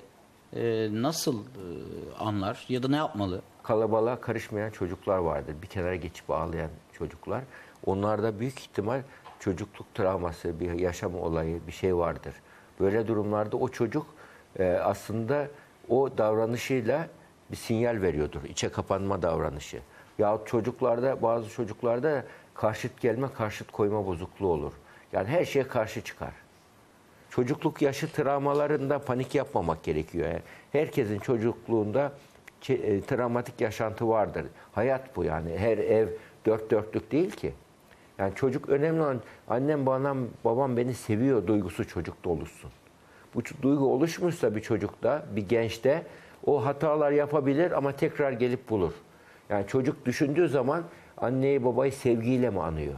[0.56, 1.44] e, nasıl e,
[2.20, 3.42] anlar ya da ne yapmalı?
[3.70, 5.56] kalabalığa karışmayan çocuklar vardır.
[5.62, 7.44] Bir kenara geçip ağlayan çocuklar.
[7.86, 9.02] Onlarda büyük ihtimal
[9.40, 12.34] çocukluk travması, bir yaşam olayı, bir şey vardır.
[12.80, 14.06] Böyle durumlarda o çocuk
[14.60, 15.48] e, aslında
[15.90, 17.08] o davranışıyla
[17.52, 18.44] bir sinyal veriyordur.
[18.44, 19.80] İçe kapanma davranışı.
[20.20, 24.74] Yahut çocuklarda, bazı çocuklarda karşıt gelme, karşıt koyma bozukluğu olur.
[25.12, 26.34] Yani her şeye karşı çıkar.
[27.30, 30.28] Çocukluk yaşı travmalarında panik yapmamak gerekiyor.
[30.28, 32.12] Yani herkesin çocukluğunda
[32.70, 34.46] e, travmatik yaşantı vardır.
[34.72, 35.58] Hayat bu yani.
[35.58, 36.08] Her ev
[36.46, 37.54] dört dörtlük değil ki.
[38.20, 42.72] Yani çocuk önemli olan annem babam, babam beni seviyor duygusu çocukta oluşsun.
[43.36, 46.04] Bu duygu oluşmuşsa bir çocukta, bir gençte
[46.46, 48.94] o hatalar yapabilir ama tekrar gelip bulur.
[49.50, 50.84] Yani çocuk düşündüğü zaman
[51.18, 52.96] anneyi babayı sevgiyle mi anıyor?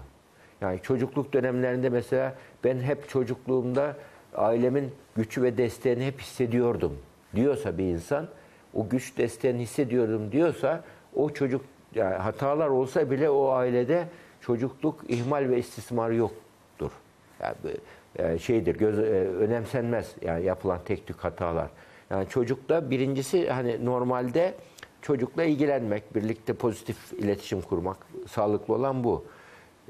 [0.62, 3.98] Yani çocukluk dönemlerinde mesela ben hep çocukluğumda
[4.36, 6.98] ailemin gücü ve desteğini hep hissediyordum
[7.36, 8.28] diyorsa bir insan
[8.74, 10.84] o güç desteğini hissediyordum diyorsa
[11.16, 11.62] o çocuk
[11.96, 14.08] yani hatalar olsa bile o ailede
[14.42, 16.92] çocukluk ihmal ve istismar yoktur.
[17.40, 21.70] Yani şeydir göz e, önemsenmez yani yapılan tek tük hatalar.
[22.10, 24.56] Yani çocukta birincisi hani normalde
[25.02, 29.26] çocukla ilgilenmek, birlikte pozitif iletişim kurmak, sağlıklı olan bu.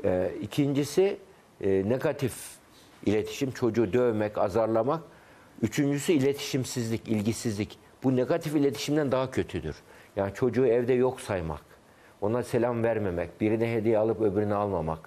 [0.04, 1.18] Ee, ikincisi
[1.62, 2.34] e, negatif
[3.06, 5.04] iletişim, çocuğu dövmek, azarlamak.
[5.62, 7.80] Üçüncüsü iletişimsizlik, ilgisizlik.
[8.04, 9.76] Bu negatif iletişimden daha kötüdür.
[10.16, 11.62] Yani çocuğu evde yok saymak,
[12.22, 15.00] ona selam vermemek, birine hediye alıp öbürüne almamak,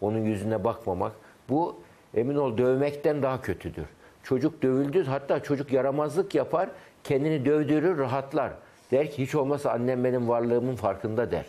[0.00, 1.12] onun yüzüne bakmamak.
[1.48, 1.76] Bu
[2.14, 3.86] emin ol dövmekten daha kötüdür.
[4.22, 6.68] Çocuk dövüldü, hatta çocuk yaramazlık yapar,
[7.04, 8.52] kendini dövdürür, rahatlar.
[8.90, 11.46] Der ki hiç olmazsa annem benim varlığımın farkında der.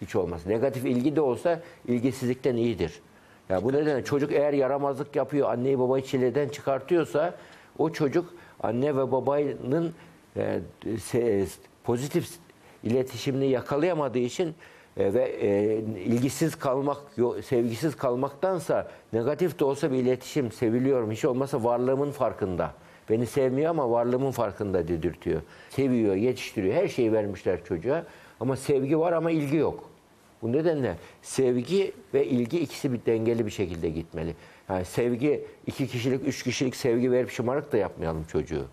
[0.00, 0.46] Hiç olmaz.
[0.46, 3.00] Negatif ilgi de olsa ilgisizlikten iyidir.
[3.48, 7.34] Ya bu nedenle çocuk eğer yaramazlık yapıyor, anneyi babayı çileden çıkartıyorsa
[7.78, 9.94] o çocuk anne ve babanın
[10.36, 10.60] e,
[11.84, 12.28] pozitif
[12.84, 14.54] iletişimini yakalayamadığı için
[14.96, 16.98] e, ve e, ilgisiz kalmak,
[17.44, 21.10] sevgisiz kalmaktansa negatif de olsa bir iletişim seviliyorum.
[21.10, 22.72] Hiç olmazsa varlığımın farkında.
[23.10, 25.42] Beni sevmiyor ama varlığımın farkında dedirtiyor.
[25.70, 26.74] Seviyor, yetiştiriyor.
[26.74, 28.04] Her şeyi vermişler çocuğa.
[28.40, 29.90] Ama sevgi var ama ilgi yok.
[30.42, 34.34] Bu nedenle sevgi ve ilgi ikisi bir dengeli bir şekilde gitmeli.
[34.68, 38.64] Yani sevgi iki kişilik, üç kişilik sevgi verip şımarık da yapmayalım çocuğu.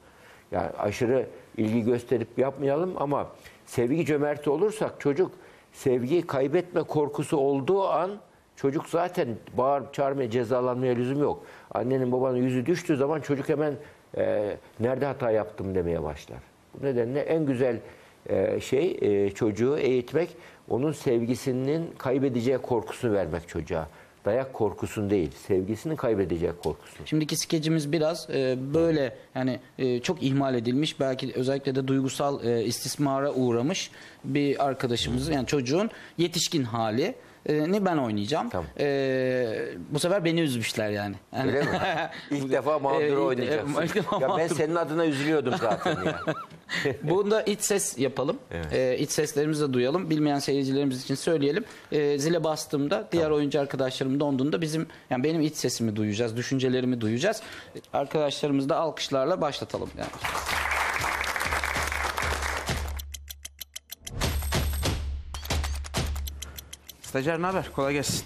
[0.51, 3.27] Yani aşırı ilgi gösterip yapmayalım ama
[3.65, 5.31] sevgi cömerti olursak çocuk
[5.73, 8.11] sevgiyi kaybetme korkusu olduğu an
[8.55, 11.43] çocuk zaten bağır çağırmaya cezalanmaya lüzum yok.
[11.71, 13.73] Annenin babanın yüzü düştüğü zaman çocuk hemen
[14.17, 16.39] e, nerede hata yaptım demeye başlar.
[16.73, 17.79] Bu nedenle en güzel
[18.29, 20.37] e, şey e, çocuğu eğitmek
[20.69, 23.87] onun sevgisinin kaybedeceği korkusunu vermek çocuğa.
[24.25, 27.07] Dayak korkusun değil, sevgisini kaybedeceği korkusunu.
[27.07, 32.63] Şimdiki skecimiz biraz e, böyle yani e, çok ihmal edilmiş belki özellikle de duygusal e,
[32.63, 33.91] istismara uğramış
[34.23, 37.15] bir arkadaşımızın yani çocuğun yetişkin hali
[37.49, 38.49] ni ben oynayacağım.
[38.49, 38.65] Tamam.
[38.79, 41.15] E, bu sefer beni üzmüşler yani.
[41.35, 41.67] Yani- Öyle mi?
[42.31, 43.81] İlk defa mağdur E, oynayacaksın.
[43.81, 44.55] e, ilk defa ya ben mağdur.
[44.55, 46.19] senin adına üzülüyordum zaten ya.
[47.03, 48.37] Bunda iç ses yapalım.
[48.71, 50.09] Ee, iç seslerimizi de duyalım.
[50.09, 51.63] Bilmeyen seyircilerimiz için söyleyelim.
[51.91, 57.41] Ee, zile bastığımda diğer oyuncu arkadaşlarım donduğunda bizim yani benim iç sesimi duyacağız, düşüncelerimi duyacağız.
[57.93, 60.09] Arkadaşlarımızı da alkışlarla başlatalım yani.
[67.15, 67.71] Stajyer ne haber?
[67.75, 68.25] Kolay gelsin.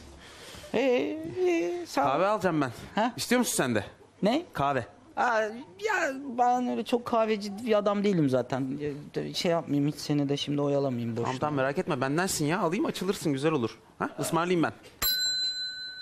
[0.74, 2.06] Ee, ee, sağ ol.
[2.06, 2.72] Kahve alacağım ben.
[2.96, 3.14] Ha?
[3.18, 3.84] İstiyor musun sen de?
[4.24, 4.44] Ne?
[4.54, 4.86] Kahve.
[5.18, 5.42] Aa,
[5.86, 8.68] ya ben öyle çok kahveci bir adam değilim zaten.
[9.16, 11.26] Ya, Şey yapmayayım hiç seni de şimdi oyalamayayım boşuna.
[11.26, 12.60] Tamam tamam merak etme bendensin ya.
[12.60, 13.80] Alayım açılırsın güzel olur.
[14.00, 14.10] Ha?
[14.20, 14.74] Ismarlayayım ben.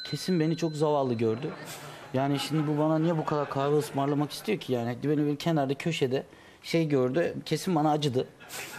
[0.06, 1.52] Kesin beni çok zavallı gördü.
[2.13, 4.97] Yani şimdi bu bana niye bu kadar kahve ısmarlamak istiyor ki yani?
[5.04, 6.23] Beni böyle kenarda köşede
[6.63, 7.36] şey gördü.
[7.45, 8.28] Kesin bana acıdı.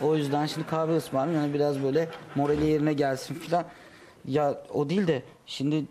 [0.02, 1.42] O yüzden şimdi kahve ısmarlayayım.
[1.44, 3.64] Yani biraz böyle morali yerine gelsin filan.
[4.24, 5.84] Ya o değil de şimdi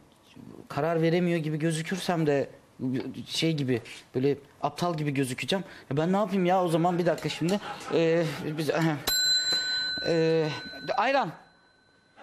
[0.69, 2.49] karar veremiyor gibi gözükürsem de
[3.27, 3.81] şey gibi
[4.15, 5.65] böyle aptal gibi gözükeceğim.
[5.89, 7.59] Ya ben ne yapayım ya o zaman bir dakika şimdi.
[7.93, 8.23] Ee,
[8.57, 8.69] biz,
[10.07, 10.49] ee,
[10.97, 11.29] ayran.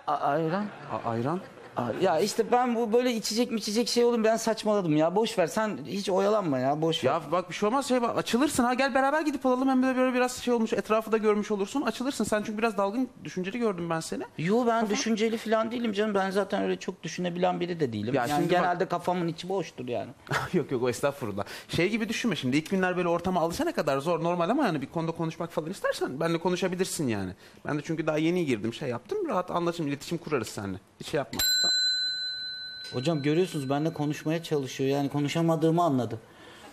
[0.06, 0.66] A- ayran.
[0.92, 1.40] A- ayran.
[2.00, 5.16] Ya işte ben bu böyle içecek mi içecek şey oğlum ben saçmaladım ya.
[5.16, 7.10] Boş ver sen hiç oyalanma ya boş ver.
[7.10, 9.96] Ya bak bir şey olmaz şey bak, açılırsın ha gel beraber gidip alalım hem de
[9.96, 13.90] böyle biraz şey olmuş etrafı da görmüş olursun açılırsın sen çünkü biraz dalgın düşünceli gördüm
[13.90, 14.24] ben seni.
[14.38, 16.14] Yo ben düşünceli falan değilim canım.
[16.14, 18.14] Ben zaten öyle çok düşünebilen biri de değilim.
[18.14, 20.10] Ya yani şimdi bak- genelde kafamın içi boştur yani.
[20.52, 21.44] yok yok o estağfurullah.
[21.68, 24.86] Şey gibi düşünme şimdi ilk günler böyle ortama alışana kadar zor normal ama yani bir
[24.86, 27.32] konuda konuşmak falan istersen benle konuşabilirsin yani.
[27.66, 30.78] Ben de çünkü daha yeni girdim şey yaptım rahat anlaşım iletişim kurarız seninle.
[31.00, 31.40] Hiç şey yapma.
[32.94, 34.90] Hocam görüyorsunuz benimle konuşmaya çalışıyor.
[34.90, 36.18] Yani konuşamadığımı anladı.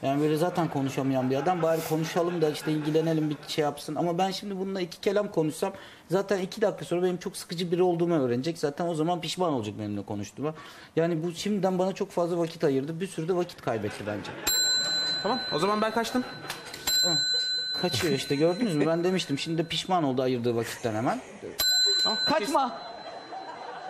[0.01, 1.61] Yani böyle zaten konuşamayan bir adam.
[1.61, 3.95] Bari konuşalım da işte ilgilenelim bir şey yapsın.
[3.95, 5.73] Ama ben şimdi bununla iki kelam konuşsam
[6.09, 8.57] zaten iki dakika sonra benim çok sıkıcı biri olduğumu öğrenecek.
[8.57, 10.53] Zaten o zaman pişman olacak benimle konuştuğuma.
[10.95, 12.99] Yani bu şimdiden bana çok fazla vakit ayırdı.
[12.99, 14.31] Bir sürü de vakit kaybetti bence.
[15.23, 16.23] Tamam o zaman ben kaçtım.
[17.81, 18.87] Kaçıyor işte gördünüz mü?
[18.87, 19.39] Ben demiştim.
[19.39, 21.21] Şimdi de pişman oldu ayırdığı vakitten hemen.
[22.03, 22.17] Tamam.
[22.25, 22.77] Kaçma.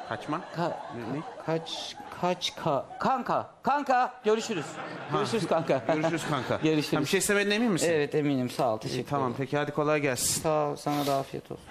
[0.10, 0.42] Kaçma.
[0.58, 0.74] Ka-
[1.14, 1.22] ne?
[1.46, 4.66] kaç kaç ka kanka kanka görüşürüz.
[5.14, 5.82] Görüşürüz kanka.
[5.88, 6.56] Görüşürüz kanka.
[6.64, 6.90] Görüşürüz.
[6.90, 7.90] Sen bir şey istemediğine emin misin?
[7.92, 9.38] Evet eminim sağ ol teşekkür tamam ederim.
[9.38, 10.42] peki hadi kolay gelsin.
[10.42, 11.66] Sağ ol sana da afiyet olsun.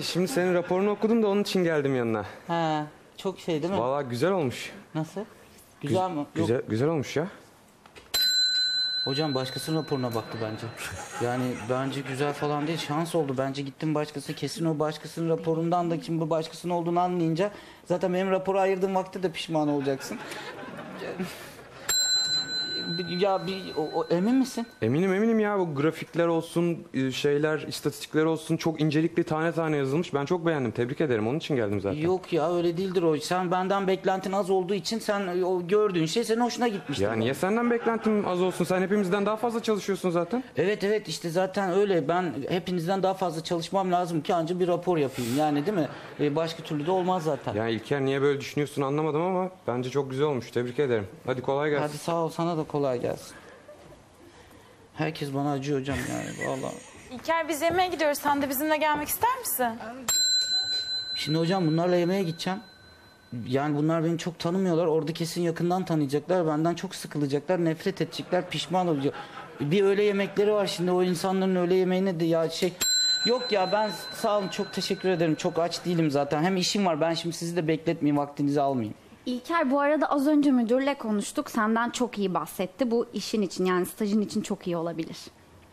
[0.00, 2.24] Şimdi senin raporunu okudum da onun için geldim yanına.
[2.48, 2.86] Ha
[3.16, 3.80] çok şey değil mi?
[3.80, 4.72] Vallahi güzel olmuş.
[4.94, 5.20] Nasıl?
[5.80, 6.16] Güzel mi?
[6.18, 6.26] Yok.
[6.34, 7.26] Güzel güzel olmuş ya.
[9.04, 10.66] Hocam başkasının raporuna baktı bence.
[11.26, 12.78] Yani bence güzel falan değil.
[12.78, 13.34] Şans oldu.
[13.38, 17.50] Bence gittim başkası kesin o başkasının raporundan da kim bu başkasının olduğunu anlayınca
[17.84, 20.18] zaten benim raporu ayırdığım vakti de pişman olacaksın.
[23.18, 24.66] Ya bir o, o- emin misin?
[24.82, 30.14] Eminim eminim ya bu grafikler olsun, e, şeyler, istatistikler olsun çok incelikli tane tane yazılmış.
[30.14, 30.70] Ben çok beğendim.
[30.70, 31.28] Tebrik ederim.
[31.28, 31.98] Onun için geldim zaten.
[32.00, 33.16] Yok ya öyle değildir o.
[33.16, 37.04] Sen benden beklentin az olduğu için sen o gördüğün şey senin hoşuna gitmiştir.
[37.04, 38.64] Ya niye senden beklentim az olsun?
[38.64, 40.44] Sen hepimizden daha fazla çalışıyorsun zaten.
[40.56, 42.08] Evet evet işte zaten öyle.
[42.08, 45.30] Ben hepinizden daha fazla çalışmam lazım ki anca bir rapor yapayım.
[45.38, 45.88] Yani değil mi?
[46.20, 47.54] Ee, başka türlü de olmaz zaten.
[47.54, 50.50] Yani İlker niye böyle düşünüyorsun anlamadım ama bence çok güzel olmuş.
[50.50, 51.06] Tebrik ederim.
[51.26, 51.82] Hadi kolay gelsin.
[51.86, 53.36] Hadi sağ ol sana da kolay gelsin.
[54.94, 56.74] Herkes bana acıyor hocam yani vallahi.
[57.10, 58.18] İlker biz yemeğe gidiyoruz.
[58.18, 59.66] Sen de bizimle gelmek ister misin?
[61.16, 62.60] Şimdi hocam bunlarla yemeğe gideceğim.
[63.46, 64.86] Yani bunlar beni çok tanımıyorlar.
[64.86, 66.46] Orada kesin yakından tanıyacaklar.
[66.46, 67.64] Benden çok sıkılacaklar.
[67.64, 68.50] Nefret edecekler.
[68.50, 69.14] Pişman olacak.
[69.60, 70.90] Bir öğle yemekleri var şimdi.
[70.90, 72.72] O insanların öğle yemeğine de ya şey...
[73.26, 75.34] Yok ya ben sağ olun çok teşekkür ederim.
[75.34, 76.42] Çok aç değilim zaten.
[76.42, 77.00] Hem işim var.
[77.00, 78.16] Ben şimdi sizi de bekletmeyeyim.
[78.16, 78.94] Vaktinizi almayayım.
[79.30, 81.50] İlker bu arada az önce müdürle konuştuk.
[81.50, 82.90] Senden çok iyi bahsetti.
[82.90, 85.16] Bu işin için yani stajın için çok iyi olabilir.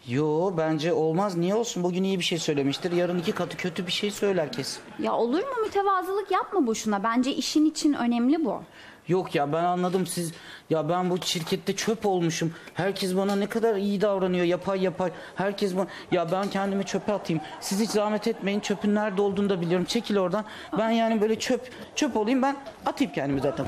[0.08, 1.38] Yo bence olmaz.
[1.38, 1.84] Niye olsun?
[1.84, 2.92] Bugün iyi bir şey söylemiştir.
[2.92, 4.82] Yarın iki katı kötü bir şey söyler kesin.
[5.00, 7.04] Ya olur mu mütevazılık yapma boşuna.
[7.04, 8.62] Bence işin için önemli bu.
[9.08, 10.34] Yok ya ben anladım siz
[10.70, 12.54] ya ben bu şirkette çöp olmuşum.
[12.74, 15.12] Herkes bana ne kadar iyi davranıyor yapay yapay.
[15.36, 17.42] Herkes bana ya ben kendimi çöpe atayım.
[17.60, 19.86] Siz hiç zahmet etmeyin çöpün nerede olduğunu da biliyorum.
[19.86, 20.46] Çekil oradan.
[20.78, 23.66] Ben yani böyle çöp çöp olayım ben atayım kendimi zaten.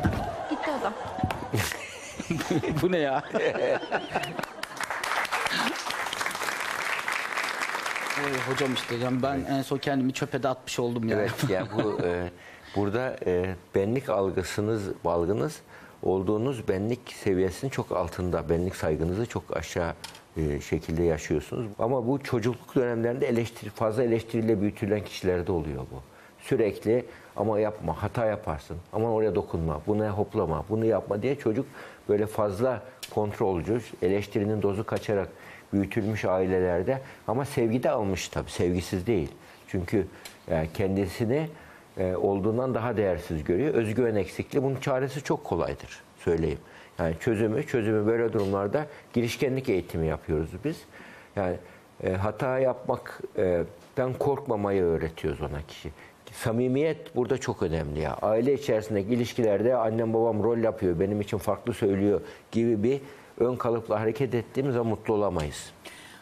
[0.49, 0.93] Gitti adam.
[2.81, 3.23] bu ne ya?
[8.19, 11.21] Ee, hocam işte yani ben en son kendimi çöpe de atmış oldum yani.
[11.21, 12.31] Evet ya bu e,
[12.75, 15.61] burada e, benlik algısınız, algınız
[16.03, 18.49] olduğunuz benlik seviyesinin çok altında.
[18.49, 19.93] Benlik saygınızı çok aşağı
[20.37, 21.71] e, şekilde yaşıyorsunuz.
[21.79, 26.01] Ama bu çocukluk dönemlerinde eleştiri, fazla eleştiriyle büyütülen kişilerde oluyor bu.
[26.39, 27.05] Sürekli
[27.35, 28.77] ama yapma, hata yaparsın.
[28.93, 31.65] Ama oraya dokunma, buna hoplama, bunu yapma diye çocuk
[32.09, 32.81] böyle fazla
[33.13, 35.29] kontrolcü, eleştirinin dozu kaçarak
[35.73, 39.29] büyütülmüş ailelerde ama sevgi de almış tabii, sevgisiz değil.
[39.67, 40.07] Çünkü
[40.47, 41.49] e, kendisini
[41.97, 43.73] olduğundan daha değersiz görüyor.
[43.73, 46.59] Özgüven eksikliği bunun çaresi çok kolaydır söyleyeyim.
[46.99, 50.81] Yani çözümü çözümü böyle durumlarda girişkenlik eğitimi yapıyoruz biz.
[51.35, 51.55] Yani
[52.03, 55.91] e, hata yapmaktan korkmamayı öğretiyoruz ona kişi.
[56.31, 58.13] Samimiyet burada çok önemli ya.
[58.21, 62.21] Aile içerisindeki ilişkilerde annem babam rol yapıyor, benim için farklı söylüyor
[62.51, 63.01] gibi bir
[63.39, 65.71] ön kalıpla hareket ettiğimiz zaman mutlu olamayız.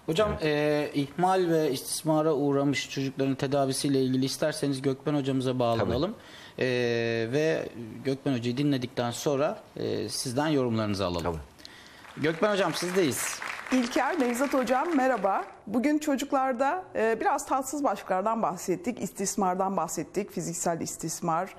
[0.07, 6.15] Hocam e, ihmal ve istismara uğramış çocukların tedavisiyle ilgili isterseniz Gökben hocamıza bağlanalım.
[6.59, 6.65] E,
[7.31, 7.69] ve
[8.03, 11.23] Gökben hocayı dinledikten sonra e, sizden yorumlarınızı alalım.
[11.23, 12.23] Tabii.
[12.23, 13.39] Gökben hocam sizdeyiz.
[13.71, 15.45] İlker, Nevzat Hocam merhaba.
[15.67, 19.01] Bugün çocuklarda e, biraz tatsız başlıklardan bahsettik.
[19.01, 20.31] İstismardan bahsettik.
[20.31, 21.55] Fiziksel istismar,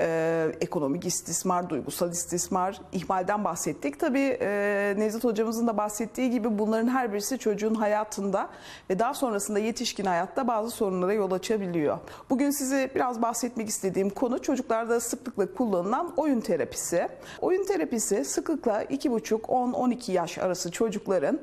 [0.00, 4.00] e, ekonomik istismar, duygusal istismar, ihmalden bahsettik.
[4.00, 8.48] Tabii e, Nevzat Hocamızın da bahsettiği gibi bunların her birisi çocuğun hayatında
[8.90, 11.98] ve daha sonrasında yetişkin hayatta bazı sorunlara yol açabiliyor.
[12.30, 17.08] Bugün size biraz bahsetmek istediğim konu çocuklarda sıklıkla kullanılan oyun terapisi.
[17.40, 21.40] Oyun terapisi sıklıkla 2,5-10-12 yaş arası çocukların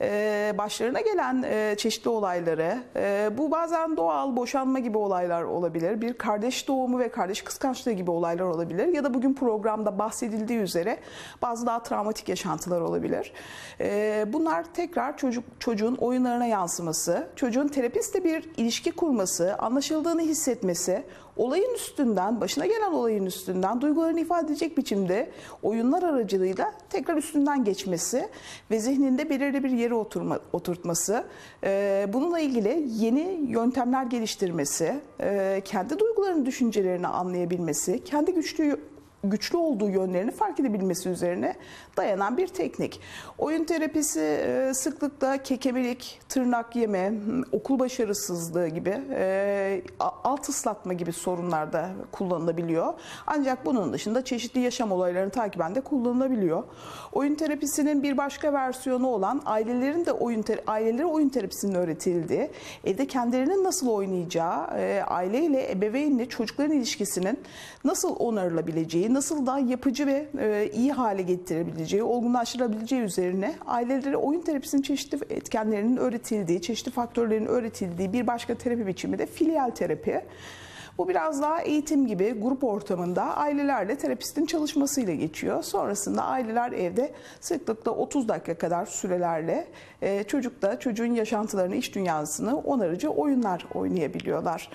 [0.00, 6.12] e, başlarına gelen e, çeşitli olayları, e, bu bazen doğal boşanma gibi olaylar olabilir, bir
[6.12, 10.98] kardeş doğumu ve kardeş kıskançlığı gibi olaylar olabilir ya da bugün programda bahsedildiği üzere
[11.42, 13.32] bazı daha travmatik yaşantılar olabilir.
[13.80, 21.04] E, bunlar tekrar çocuk çocuğun oyunlarına yansıması, çocuğun terapistle bir ilişki kurması, anlaşıldığını hissetmesi,
[21.36, 25.30] olayın üstünden, başına gelen olayın üstünden duygularını ifade edecek biçimde
[25.62, 28.28] oyunlar aracılığıyla tekrar üstünden geçmesi
[28.70, 31.24] ve zihninde belirli bir yere oturma, oturtması,
[31.64, 38.91] e, bununla ilgili yeni yöntemler geliştirmesi, e, kendi duygularını, düşüncelerini anlayabilmesi, kendi güçlü
[39.24, 41.54] güçlü olduğu yönlerini fark edebilmesi üzerine
[41.96, 43.00] dayanan bir teknik.
[43.38, 51.12] Oyun terapisi e, sıklıkla kekemelik, tırnak yeme, m, okul başarısızlığı gibi e, alt ıslatma gibi
[51.12, 52.94] sorunlarda kullanılabiliyor.
[53.26, 56.62] Ancak bunun dışında çeşitli yaşam olaylarını takiben de kullanılabiliyor.
[57.12, 62.50] Oyun terapisinin bir başka versiyonu olan ailelerin de oyun ailelere oyun terapisinin öğretildiği,
[62.84, 67.38] evde kendilerinin nasıl oynayacağı, e, aileyle, ebeveynle çocukların ilişkisinin
[67.84, 74.82] nasıl onarılabileceği, nasıl daha yapıcı ve e, iyi hale getirebileceği, olgunlaştırabileceği üzerine ailelere oyun terapisinin
[74.82, 80.20] çeşitli etkenlerinin öğretildiği, çeşitli faktörlerin öğretildiği bir başka terapi biçimi de filial terapi.
[80.98, 85.62] Bu biraz daha eğitim gibi grup ortamında ailelerle terapistin çalışmasıyla geçiyor.
[85.62, 89.68] Sonrasında aileler evde sıklıkla 30 dakika kadar sürelerle
[90.02, 94.70] e, çocukla çocuğun yaşantılarını, iç dünyasını onarıcı oyunlar oynayabiliyorlar.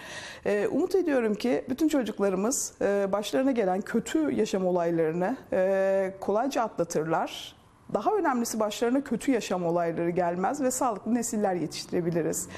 [0.46, 7.58] E, umut ediyorum ki bütün çocuklarımız e, başlarına gelen kötü yaşam olaylarını e, kolayca atlatırlar.
[7.94, 12.50] Daha önemlisi başlarına kötü yaşam olayları gelmez ve sağlıklı nesiller yetiştirebiliriz.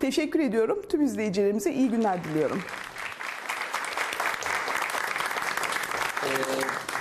[0.00, 0.78] Teşekkür ediyorum.
[0.88, 2.58] Tüm izleyicilerimize iyi günler diliyorum.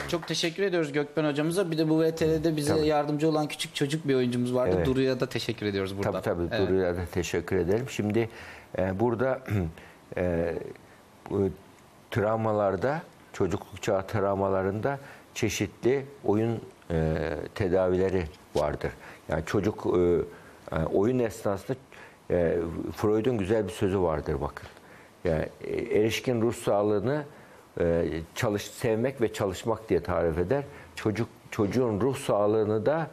[0.07, 1.71] Çok teşekkür ediyoruz Gökben hocamıza.
[1.71, 2.87] Bir de bu VTR'de bize Tabii.
[2.87, 4.75] yardımcı olan küçük çocuk bir oyuncumuz vardı.
[4.77, 4.85] Evet.
[4.85, 6.21] Duru'ya da teşekkür ediyoruz burada.
[6.21, 6.69] Tabii tabii Evet.
[6.69, 7.85] Duru'ya da teşekkür ederim.
[7.89, 8.29] Şimdi
[8.77, 9.41] e, burada
[10.17, 10.55] e,
[11.29, 11.49] bu
[12.11, 13.01] travmalarda,
[13.33, 14.99] çocukluk çağı travmalarında
[15.33, 16.61] çeşitli oyun
[16.91, 17.15] e,
[17.55, 18.23] tedavileri
[18.55, 18.91] vardır.
[19.29, 19.99] Yani çocuk e,
[20.75, 21.77] e, oyun esnasında
[22.31, 22.57] e,
[22.95, 24.67] Freud'un güzel bir sözü vardır bakın.
[25.23, 27.23] Yani e, erişkin ruh sağlığını
[27.79, 28.05] e,
[28.35, 30.63] çalış sevmek ve çalışmak diye tarif eder.
[30.95, 33.07] Çocuk çocuğun ruh sağlığını da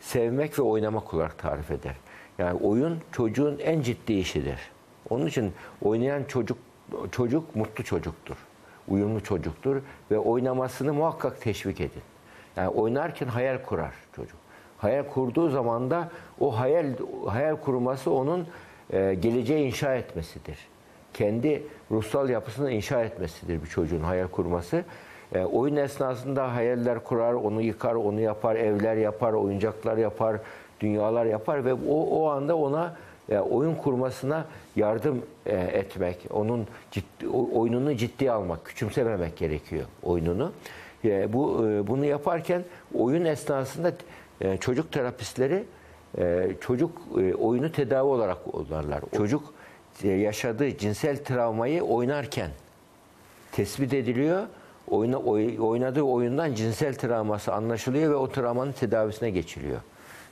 [0.00, 1.96] sevmek ve oynamak olarak tarif eder.
[2.38, 4.60] Yani oyun çocuğun en ciddi işidir.
[5.10, 5.52] Onun için
[5.82, 6.58] oynayan çocuk
[7.12, 8.36] çocuk mutlu çocuktur.
[8.88, 12.02] Uyumlu çocuktur ve oynamasını muhakkak teşvik edin.
[12.56, 14.36] Yani oynarken hayal kurar çocuk.
[14.78, 16.10] Hayal kurduğu zaman da
[16.40, 16.86] o hayal
[17.26, 18.48] hayal kurması onun
[18.90, 20.58] e, geleceği inşa etmesidir.
[21.16, 24.84] Kendi ruhsal yapısını inşa etmesidir bir çocuğun hayal kurması.
[25.34, 30.36] E, oyun esnasında hayaller kurar, onu yıkar, onu yapar, evler yapar, oyuncaklar yapar,
[30.80, 32.96] dünyalar yapar ve o, o anda ona
[33.28, 34.44] e, oyun kurmasına
[34.76, 40.52] yardım e, etmek, onun ciddi, oyununu ciddiye almak, küçümsememek gerekiyor oyununu.
[41.04, 42.64] E, bu e, bunu yaparken
[42.94, 43.92] oyun esnasında
[44.40, 45.64] e, çocuk terapistleri
[46.18, 49.00] e, çocuk e, oyunu tedavi olarak kullanırlar.
[49.16, 49.54] Çocuk
[50.02, 52.50] yaşadığı cinsel travmayı oynarken
[53.52, 54.42] tespit ediliyor.
[54.90, 59.80] Oyuna, oy- oynadığı oyundan cinsel travması anlaşılıyor ve o travmanın tedavisine geçiliyor.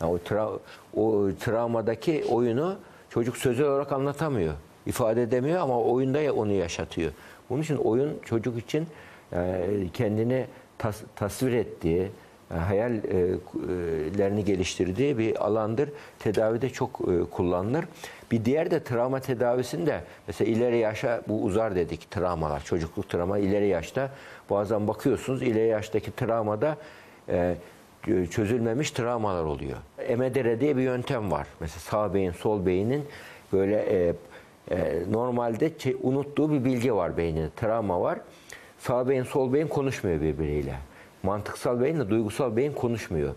[0.01, 0.59] Yani o, tra-
[0.97, 2.77] o travmadaki oyunu
[3.11, 4.55] çocuk sözel olarak anlatamıyor,
[4.87, 7.13] ifade edemiyor ama oyunda ya- onu yaşatıyor.
[7.51, 8.87] Bunun için oyun çocuk için
[9.33, 10.47] e, kendini
[10.79, 12.09] tas- tasvir ettiği, e,
[12.49, 15.91] hayallerini geliştirdiği bir alandır.
[16.19, 17.85] Tedavide çok e, kullanılır.
[18.31, 23.69] Bir diğer de travma tedavisinde mesela ileri yaşa bu uzar dedik travmalar, çocukluk travma ileri
[23.69, 24.11] yaşta
[24.51, 26.77] bazen bakıyorsunuz ileri yaştaki travmada
[27.29, 27.55] e,
[28.31, 29.77] çözülmemiş travmalar oluyor.
[29.99, 31.47] EMDR diye bir yöntem var.
[31.61, 33.05] Mesela sağ beyin, sol beynin
[33.53, 34.15] böyle e,
[34.71, 35.73] e, normalde
[36.03, 37.49] unuttuğu bir bilgi var beyninde.
[37.57, 38.19] Travma var.
[38.79, 40.75] Sağ beyin, sol beyin konuşmuyor birbiriyle.
[41.25, 43.35] Mantıksal beyinle duygusal beyin konuşmuyor.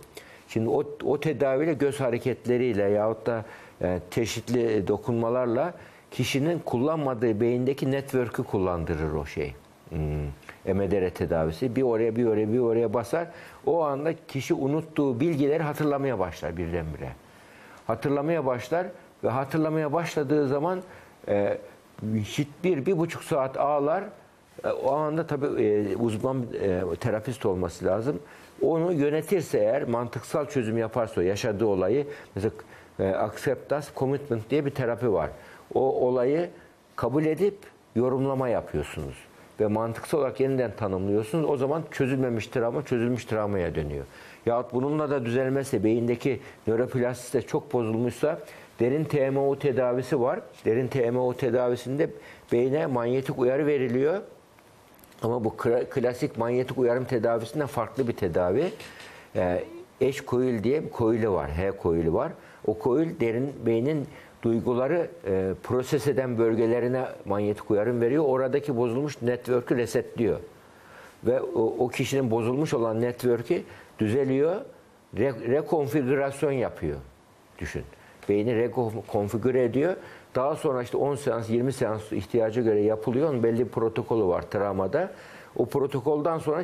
[0.47, 3.45] Şimdi o, o tedaviyle göz hareketleriyle yahut da
[3.81, 5.73] e, çeşitli dokunmalarla
[6.11, 9.55] kişinin kullanmadığı beyindeki network'ü kullandırır o şey.
[9.89, 10.27] Hmm.
[10.65, 11.75] EMDR tedavisi.
[11.75, 13.27] Bir oraya bir oraya bir oraya basar.
[13.65, 17.11] O anda kişi unuttuğu bilgileri hatırlamaya başlar birdenbire.
[17.87, 18.87] Hatırlamaya başlar
[19.23, 20.81] ve hatırlamaya başladığı zaman
[21.27, 21.57] e,
[22.63, 24.03] bir, bir buçuk saat ağlar.
[24.63, 28.19] E, o anda tabii e, uzman e, terapist olması lazım.
[28.61, 32.51] Onu yönetirse eğer mantıksal çözüm yaparsa yaşadığı olayı mesela
[32.99, 35.29] acceptance commitment diye bir terapi var.
[35.73, 36.49] O olayı
[36.95, 37.57] kabul edip
[37.95, 39.15] yorumlama yapıyorsunuz
[39.59, 41.49] ve mantıksal olarak yeniden tanımlıyorsunuz.
[41.49, 44.05] O zaman çözülmemiş travma çözülmüş travmaya dönüyor.
[44.45, 48.39] Yahut bununla da düzelmezse beyindeki nöroplastisite çok bozulmuşsa
[48.79, 50.39] derin TMO tedavisi var.
[50.65, 52.09] Derin TMO tedavisinde
[52.51, 54.21] beyne manyetik uyarı veriliyor.
[55.21, 58.71] Ama bu kla- klasik manyetik uyarım tedavisinden farklı bir tedavi.
[59.35, 59.63] Ee,
[60.01, 61.49] eş koil diye bir koili var.
[61.51, 62.31] H koili var.
[62.67, 64.07] O koil derin beynin
[64.43, 68.23] duyguları e, proses eden bölgelerine manyetik uyarım veriyor.
[68.27, 70.39] Oradaki bozulmuş network'ü resetliyor.
[71.23, 73.61] Ve o, o kişinin bozulmuş olan network'ü
[73.99, 74.55] düzeliyor.
[75.17, 76.97] Re- rekonfigürasyon yapıyor.
[77.59, 77.83] Düşün.
[78.29, 79.95] Beyni rekonfigüre ediyor.
[80.37, 83.29] Daha sonra işte 10 seans, 20 seans ihtiyaca göre yapılıyor.
[83.29, 85.11] Onun belli bir protokolü var travmada.
[85.55, 86.63] O protokoldan sonra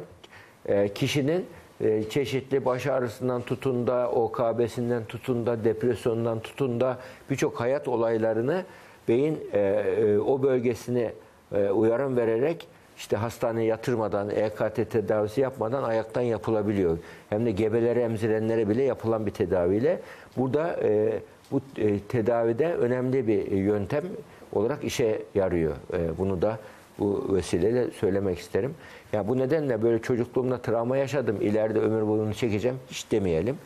[0.65, 1.45] e, kişinin
[1.81, 6.97] e, çeşitli baş ağrısından tutun da, OKB'sinden tutun da, depresyondan tutun da
[7.29, 8.63] birçok hayat olaylarını
[9.07, 11.13] beyin e, o bölgesine
[11.51, 12.67] e, uyarım vererek
[12.97, 16.97] işte hastaneye yatırmadan, EKT tedavisi yapmadan ayaktan yapılabiliyor.
[17.29, 19.99] Hem de gebelere, emzirenlere bile yapılan bir tedaviyle.
[20.37, 21.19] Burada e,
[21.53, 24.03] bu e, tedavide önemli bir yöntem
[24.51, 25.75] olarak işe yarıyor.
[25.93, 26.59] E, bunu da
[26.99, 28.75] bu vesileyle söylemek isterim.
[29.13, 31.37] Ya bu nedenle böyle çocukluğumda travma yaşadım.
[31.41, 32.77] İleride ömür boyu bunu çekeceğim.
[32.89, 33.57] Hiç demeyelim.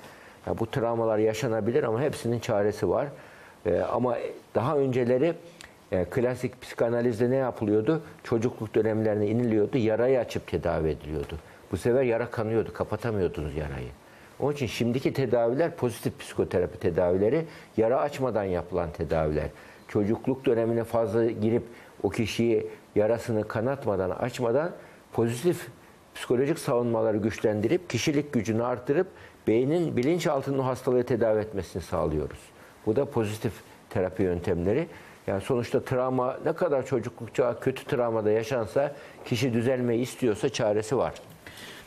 [0.48, 3.08] Ya bu travmalar yaşanabilir ama hepsinin çaresi var.
[3.66, 4.18] E, ama
[4.56, 5.34] daha önceleri
[5.92, 8.02] e, klasik psikanalizde ne yapılıyordu?
[8.24, 9.78] Çocukluk dönemlerine iniliyordu.
[9.78, 11.38] Yarayı açıp tedavi ediliyordu.
[11.72, 12.74] Bu sefer yara kanıyordu.
[12.74, 13.90] Kapatamıyordunuz yarayı.
[14.40, 17.46] Onun için şimdiki tedaviler pozitif psikoterapi tedavileri
[17.78, 19.48] yara açmadan yapılan tedaviler.
[19.88, 21.64] Çocukluk dönemine fazla girip
[22.04, 24.72] o kişiyi yarasını kanatmadan, açmadan
[25.14, 25.68] pozitif
[26.16, 29.08] psikolojik savunmaları güçlendirip kişilik gücünü artırıp
[29.48, 32.40] beynin bilinçaltının o hastalığı tedavi etmesini sağlıyoruz.
[32.86, 33.54] Bu da pozitif
[33.90, 34.88] terapi yöntemleri.
[35.28, 41.14] Yani sonuçta travma ne kadar çocuklukça kötü travmada yaşansa kişi düzelmeyi istiyorsa çaresi var.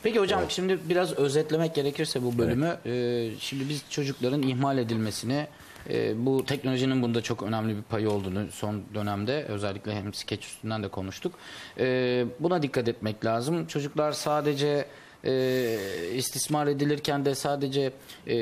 [0.03, 5.46] Peki hocam şimdi biraz özetlemek gerekirse bu bölümü e, şimdi biz çocukların ihmal edilmesini
[5.90, 10.82] e, bu teknolojinin bunda çok önemli bir payı olduğunu son dönemde özellikle hem skeç üstünden
[10.82, 11.34] de konuştuk.
[11.78, 13.66] E, buna dikkat etmek lazım.
[13.66, 14.86] Çocuklar sadece
[15.24, 15.76] e,
[16.14, 17.92] istismar edilirken de sadece
[18.26, 18.36] e,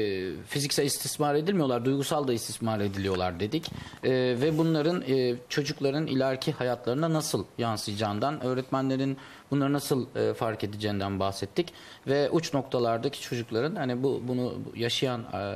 [0.46, 3.70] fiziksel istismar edilmiyorlar, duygusal da istismar ediliyorlar dedik.
[4.04, 9.16] E, ve bunların e, çocukların ileriki hayatlarına nasıl yansıyacağından, öğretmenlerin
[9.50, 11.74] bunları nasıl e, fark edeceğinden bahsettik.
[12.06, 15.54] Ve uç noktalardaki çocukların hani bu bunu yaşayan e,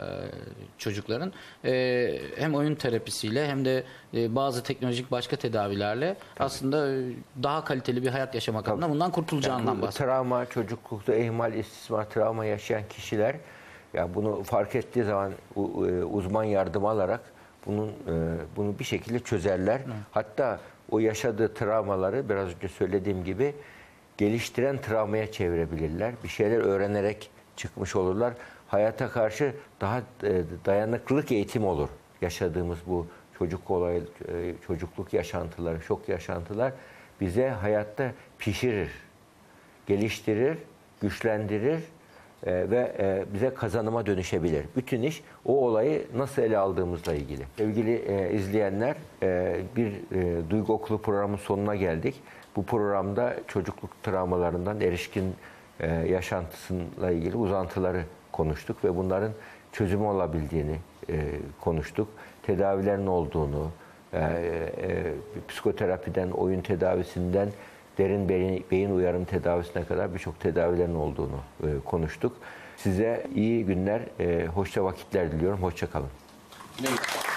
[0.78, 1.32] çocukların
[1.64, 3.84] e, hem oyun terapisiyle hem de
[4.14, 7.02] e, bazı teknolojik başka tedavilerle aslında e,
[7.42, 10.06] daha kaliteli bir hayat yaşamak adına bundan kurtulacağından Yani bahsettik.
[10.06, 13.36] Travma, çocuklukta ihmal, istismar, travma yaşayan kişiler
[13.94, 15.60] ya bunu fark ettiği zaman e,
[16.04, 17.20] uzman yardım alarak
[17.66, 17.92] bunun e,
[18.56, 19.80] bunu bir şekilde çözerler.
[20.10, 23.54] Hatta o yaşadığı travmaları biraz önce söylediğim gibi
[24.22, 26.14] geliştiren travmaya çevirebilirler.
[26.24, 28.34] Bir şeyler öğrenerek çıkmış olurlar.
[28.68, 31.88] Hayata karşı daha e, dayanıklılık eğitimi olur.
[32.20, 33.06] Yaşadığımız bu
[33.38, 34.00] çocuk olay, e,
[34.66, 36.72] çocukluk yaşantıları, şok yaşantılar
[37.20, 38.90] bize hayatta pişirir
[39.86, 40.58] geliştirir,
[41.00, 41.78] güçlendirir
[42.46, 44.64] e, ve bize kazanıma dönüşebilir.
[44.76, 47.42] Bütün iş o olayı nasıl ele aldığımızla ilgili.
[47.56, 48.96] Sevgili izleyenler,
[49.76, 49.92] bir
[50.50, 52.14] duygu okulu programının sonuna geldik.
[52.56, 55.34] Bu programda çocukluk travmalarından erişkin
[55.80, 59.32] e, yaşantısıyla ilgili uzantıları konuştuk ve bunların
[59.72, 60.76] çözümü olabildiğini
[61.08, 61.16] e,
[61.60, 62.08] konuştuk.
[62.42, 63.70] Tedavilerin olduğunu,
[64.12, 65.12] e, e,
[65.48, 67.48] psikoterapiden, oyun tedavisinden
[67.98, 72.36] derin beyin, beyin uyarım tedavisine kadar birçok tedavilerin olduğunu e, konuştuk.
[72.76, 75.62] Size iyi günler, e, hoşça vakitler diliyorum.
[75.62, 76.08] Hoşça kalın.
[76.80, 77.31] Ne-